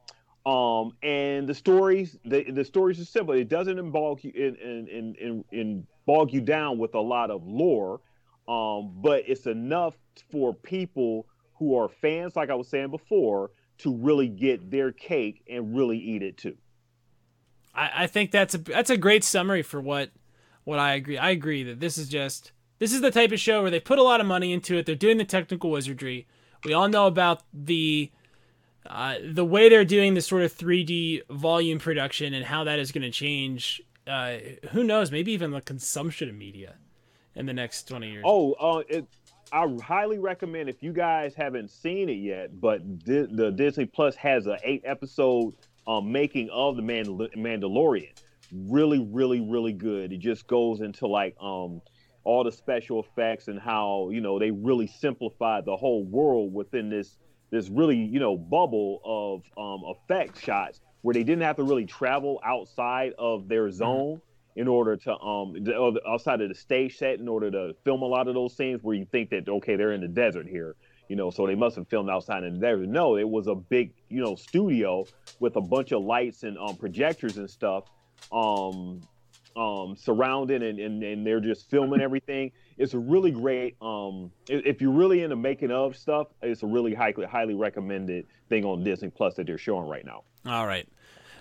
Um, 0.45 0.91
and 1.01 1.47
the 1.47 1.53
stories, 1.53 2.17
the, 2.25 2.43
the 2.51 2.65
stories 2.65 2.99
are 2.99 3.05
simple. 3.05 3.33
It 3.33 3.47
doesn't 3.47 3.79
involve 3.79 4.19
in, 4.23 4.31
in, 4.33 4.87
in, 4.89 5.15
in, 5.15 5.45
in 5.51 5.87
bog 6.05 6.33
you 6.33 6.41
down 6.41 6.77
with 6.77 6.95
a 6.95 6.99
lot 6.99 7.31
of 7.31 7.45
lore, 7.45 8.01
um, 8.47 8.93
but 9.01 9.23
it's 9.27 9.45
enough 9.45 9.95
for 10.31 10.53
people 10.53 11.27
who 11.55 11.77
are 11.77 11.87
fans, 11.87 12.35
like 12.35 12.49
I 12.49 12.55
was 12.55 12.67
saying 12.67 12.91
before, 12.91 13.51
to 13.79 13.95
really 13.95 14.27
get 14.27 14.69
their 14.69 14.91
cake 14.91 15.43
and 15.49 15.75
really 15.75 15.97
eat 15.97 16.21
it 16.21 16.37
too. 16.37 16.57
I, 17.73 18.03
I 18.03 18.07
think 18.07 18.31
that's 18.31 18.53
a 18.53 18.57
that's 18.57 18.89
a 18.89 18.97
great 18.97 19.23
summary 19.23 19.61
for 19.61 19.81
what 19.81 20.11
what 20.63 20.79
I 20.79 20.93
agree. 20.93 21.17
I 21.17 21.31
agree 21.31 21.63
that 21.63 21.79
this 21.79 21.97
is 21.97 22.09
just 22.09 22.51
this 22.79 22.93
is 22.93 23.01
the 23.01 23.11
type 23.11 23.31
of 23.31 23.39
show 23.39 23.61
where 23.61 23.71
they 23.71 23.79
put 23.79 23.99
a 23.99 24.03
lot 24.03 24.21
of 24.21 24.27
money 24.27 24.53
into 24.53 24.77
it. 24.77 24.85
They're 24.85 24.95
doing 24.95 25.17
the 25.17 25.25
technical 25.25 25.71
wizardry. 25.71 26.27
We 26.65 26.73
all 26.73 26.87
know 26.87 27.07
about 27.07 27.43
the 27.53 28.11
uh, 28.85 29.15
the 29.23 29.45
way 29.45 29.69
they're 29.69 29.85
doing 29.85 30.13
this 30.13 30.27
sort 30.27 30.43
of 30.43 30.53
3D 30.53 31.21
volume 31.29 31.79
production 31.79 32.33
and 32.33 32.45
how 32.45 32.65
that 32.65 32.79
is 32.79 32.91
going 32.91 33.03
to 33.03 33.11
change. 33.11 33.81
Uh, 34.07 34.37
who 34.71 34.83
knows? 34.83 35.11
Maybe 35.11 35.31
even 35.31 35.51
the 35.51 35.61
consumption 35.61 36.29
of 36.29 36.35
media 36.35 36.75
in 37.35 37.45
the 37.45 37.53
next 37.53 37.87
20 37.87 38.09
years. 38.11 38.23
Oh, 38.25 38.53
uh, 38.53 38.83
it, 38.87 39.05
I 39.51 39.67
highly 39.81 40.19
recommend 40.19 40.69
if 40.69 40.81
you 40.81 40.93
guys 40.93 41.33
haven't 41.35 41.69
seen 41.69 42.09
it 42.09 42.13
yet, 42.13 42.59
but 42.59 42.99
Di- 43.05 43.27
the 43.31 43.51
Disney 43.51 43.85
Plus 43.85 44.15
has 44.15 44.47
an 44.47 44.57
eight 44.63 44.81
episode 44.85 45.53
um, 45.87 46.11
making 46.11 46.49
of 46.49 46.75
the 46.75 46.81
Mandal- 46.81 47.33
Mandalorian. 47.35 48.13
Really, 48.51 48.99
really, 48.99 49.41
really 49.41 49.73
good. 49.73 50.11
It 50.11 50.19
just 50.19 50.47
goes 50.47 50.81
into 50.81 51.07
like 51.07 51.35
um, 51.41 51.81
all 52.23 52.43
the 52.43 52.51
special 52.51 53.03
effects 53.03 53.47
and 53.47 53.59
how 53.59 54.09
you 54.11 54.21
know 54.21 54.39
they 54.39 54.51
really 54.51 54.87
simplified 54.87 55.65
the 55.65 55.75
whole 55.75 56.03
world 56.03 56.53
within 56.53 56.89
this 56.89 57.17
this 57.51 57.69
really 57.69 57.97
you 57.97 58.19
know 58.19 58.37
bubble 58.37 59.01
of 59.03 59.41
um, 59.57 59.83
effect 59.85 60.41
shots 60.41 60.81
where 61.03 61.13
they 61.13 61.23
didn't 61.23 61.43
have 61.43 61.57
to 61.57 61.63
really 61.63 61.85
travel 61.85 62.41
outside 62.45 63.13
of 63.19 63.49
their 63.49 63.69
Mm-hmm. 63.77 63.77
zone 63.77 64.21
in 64.55 64.67
order 64.67 64.97
to 64.97 65.13
um 65.19 65.53
the- 65.63 66.01
outside 66.07 66.41
of 66.41 66.49
the 66.49 66.55
stage 66.55 66.97
set 66.97 67.19
in 67.19 67.29
order 67.29 67.51
to 67.51 67.73
film 67.85 68.03
a 68.03 68.07
lot 68.07 68.27
of 68.27 68.35
those 68.35 68.57
scenes 68.57 68.81
where 68.83 68.95
you 68.95 69.05
think 69.11 69.31
that 69.31 69.49
okay 69.49 69.77
they're 69.77 69.93
in 69.93 70.01
the 70.01 70.09
desert 70.09 70.47
here 70.47 70.75
you 71.09 71.15
know 71.15 71.31
so 71.31 71.47
they 71.47 71.55
must 71.55 71.75
have 71.77 71.87
filmed 71.89 72.09
outside 72.09 72.43
in 72.43 72.59
the 72.59 72.59
desert 72.67 72.87
no 72.89 73.17
it 73.17 73.29
was 73.29 73.47
a 73.47 73.55
big 73.55 73.93
you 74.09 74.21
know 74.21 74.35
studio 74.35 75.07
with 75.39 75.55
a 75.57 75.61
bunch 75.61 75.91
of 75.91 76.03
lights 76.03 76.43
and 76.43 76.57
um, 76.59 76.77
projectors 76.77 77.37
and 77.37 77.49
stuff 77.49 77.85
um 78.31 79.07
um 79.55 79.95
surrounded 79.97 80.63
and, 80.63 80.79
and 80.79 81.03
and 81.03 81.25
they're 81.27 81.41
just 81.41 81.69
filming 81.69 82.01
everything 82.01 82.51
it's 82.77 82.93
a 82.93 82.99
really 82.99 83.31
great 83.31 83.75
um 83.81 84.31
if 84.49 84.81
you're 84.81 84.91
really 84.91 85.23
into 85.23 85.35
making 85.35 85.71
of 85.71 85.95
stuff 85.95 86.27
it's 86.41 86.63
a 86.63 86.67
really 86.67 86.93
highly 86.93 87.25
highly 87.25 87.53
recommended 87.55 88.25
thing 88.49 88.65
on 88.65 88.83
disney 88.83 89.09
plus 89.09 89.35
that 89.35 89.47
they're 89.47 89.57
showing 89.57 89.87
right 89.87 90.05
now 90.05 90.23
All 90.45 90.67
right. 90.67 90.87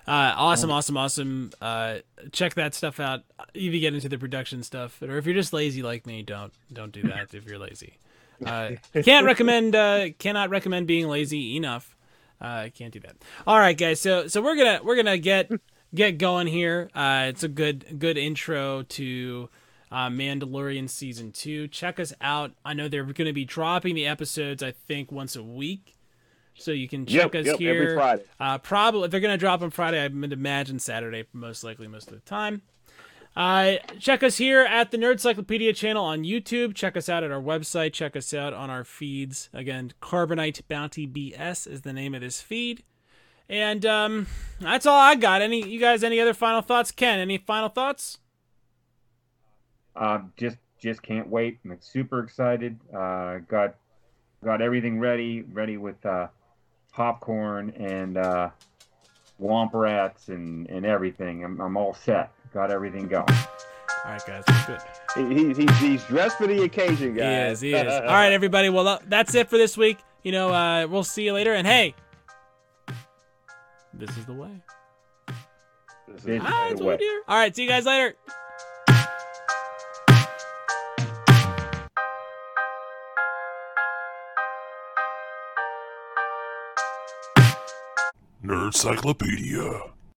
Uh, 0.07 0.35
awesome, 0.37 0.71
awesome, 0.71 0.97
awesome. 0.97 1.51
Uh, 1.61 1.99
check 2.33 2.55
that 2.55 2.75
stuff 2.75 2.99
out. 2.99 3.23
If 3.55 3.73
you 3.73 3.79
get 3.79 3.95
into 3.95 4.09
the 4.09 4.19
production 4.19 4.65
stuff, 4.65 5.01
or 5.01 5.17
if 5.17 5.27
you're 5.27 5.35
just 5.35 5.53
lazy 5.53 5.83
like 5.83 6.07
me, 6.07 6.23
don't 6.23 6.53
don't 6.73 6.91
do 6.93 7.03
that. 7.03 7.33
if 7.35 7.47
you're 7.47 7.59
lazy, 7.59 7.99
uh, 8.45 8.71
can't 9.05 9.25
recommend. 9.25 9.77
Uh, 9.77 10.11
cannot 10.19 10.51
recommend 10.51 10.89
being 10.89 11.07
lazy 11.09 11.57
enough. 11.57 11.97
Uh, 12.41 12.69
can't 12.75 12.93
do 12.93 12.99
that. 13.01 13.17
All 13.47 13.59
right, 13.59 13.79
guys. 13.79 14.01
So 14.01 14.27
so 14.27 14.43
we're 14.43 14.57
gonna 14.57 14.81
we're 14.83 14.97
gonna 14.97 15.19
get 15.19 15.53
get 15.95 16.19
going 16.19 16.49
here. 16.49 16.91
Uh, 16.95 17.27
it's 17.29 17.45
a 17.45 17.49
good 17.49 18.01
good 18.01 18.19
intro 18.19 18.83
to 18.83 19.49
uh, 19.93 20.09
Mandalorian 20.09 20.89
season 20.89 21.31
two. 21.31 21.69
Check 21.69 22.01
us 22.01 22.13
out. 22.21 22.53
I 22.65 22.73
know 22.73 22.89
they're 22.89 23.05
going 23.05 23.27
to 23.27 23.33
be 23.33 23.45
dropping 23.45 23.95
the 23.95 24.07
episodes. 24.07 24.63
I 24.63 24.73
think 24.73 25.13
once 25.13 25.37
a 25.37 25.43
week, 25.43 25.95
so 26.55 26.71
you 26.73 26.89
can 26.89 27.07
check 27.07 27.35
Yep, 27.35 27.43
us 27.43 27.47
yep, 27.47 27.59
here. 27.59 27.75
every 27.83 27.95
Friday. 27.95 28.25
Uh, 28.41 28.59
probably 28.59 29.05
if 29.05 29.11
they're 29.11 29.21
gonna 29.21 29.39
drop 29.39 29.63
on 29.63 29.71
Friday, 29.71 30.01
I 30.03 30.09
would 30.09 30.33
imagine 30.33 30.79
Saturday, 30.79 31.25
most 31.33 31.63
likely 31.65 31.89
most 31.89 32.09
of 32.09 32.15
the 32.15 32.21
time. 32.21 32.63
Uh, 33.35 33.77
check 33.99 34.23
us 34.23 34.37
here 34.37 34.61
at 34.61 34.91
the 34.91 34.99
Nerdcyclopedia 34.99 35.75
channel 35.75 36.05
on 36.05 36.23
YouTube. 36.25 36.75
Check 36.75 36.97
us 36.97 37.09
out 37.09 37.25
at 37.25 37.31
our 37.31 37.41
website. 37.41 37.95
Check 37.95 38.15
us 38.15 38.35
out 38.35 38.53
on 38.53 38.69
our 38.69 38.85
feeds. 38.85 39.49
Again, 39.55 39.95
Carbonite 40.03 40.61
Bounty 40.69 41.07
BS 41.07 41.67
is 41.67 41.81
the 41.81 41.95
name 41.95 42.15
of 42.15 42.21
this 42.21 42.43
feed. 42.43 42.83
And 43.49 43.87
um, 43.87 44.27
that's 44.61 44.85
all 44.85 44.99
I 44.99 45.15
got. 45.15 45.41
Any 45.41 45.67
you 45.67 45.81
guys? 45.81 46.05
Any 46.05 46.21
other 46.21 46.35
final 46.35 46.61
thoughts? 46.61 46.93
Ken, 46.93 47.19
any 47.19 47.39
final 47.39 47.71
thoughts? 47.71 48.19
Uh, 49.97 50.21
just 50.37 50.57
just 50.81 51.03
can't 51.03 51.29
wait. 51.29 51.59
I'm 51.65 51.77
super 51.81 52.21
excited. 52.21 52.79
Uh, 52.95 53.39
got 53.49 53.75
got 54.45 54.61
everything 54.61 54.99
ready, 54.99 55.43
ready 55.53 55.77
with 55.77 56.05
uh, 56.05 56.27
popcorn 56.93 57.71
and 57.77 58.17
uh, 58.19 58.51
womp 59.41 59.71
rats 59.75 60.29
and, 60.29 60.69
and 60.69 60.85
everything. 60.85 61.45
I'm, 61.45 61.61
I'm 61.61 61.77
all 61.77 61.95
set. 61.95 62.33
Got 62.53 62.71
everything 62.73 63.07
going. 63.07 63.25
All 64.05 64.11
right, 64.11 64.23
guys, 64.27 64.43
that's 64.47 64.67
good. 64.67 64.81
He, 65.39 65.55
he, 65.55 65.63
he's, 65.63 65.79
he's 65.79 66.05
dressed 66.05 66.37
for 66.39 66.49
the 66.49 66.63
occasion, 66.65 67.15
He 67.15 67.21
guys. 67.21 67.53
is. 67.59 67.61
He 67.61 67.73
is. 67.75 67.93
All 67.93 68.01
right, 68.07 68.33
everybody. 68.33 68.69
Well, 68.69 68.89
uh, 68.89 68.99
that's 69.07 69.35
it 69.37 69.49
for 69.49 69.57
this 69.59 69.77
week. 69.77 69.99
You 70.25 70.33
know, 70.33 70.49
uh, 70.53 70.87
we'll 70.89 71.05
see 71.05 71.23
you 71.25 71.33
later. 71.35 71.55
And 71.55 71.65
hey, 71.67 71.95
this 73.95 74.11
is 74.17 74.27
the 74.27 74.33
way. 74.33 74.51
This 76.09 76.25
is 76.25 76.41
Ah, 76.45 76.69
the 76.75 76.85
way. 76.85 76.85
what 76.93 77.01
we. 77.01 77.23
All 77.29 77.37
right, 77.39 77.55
see 77.55 77.63
you 77.63 77.69
guys 77.69 77.87
later. 77.87 78.15
Nerdcyclopedia. 88.43 89.93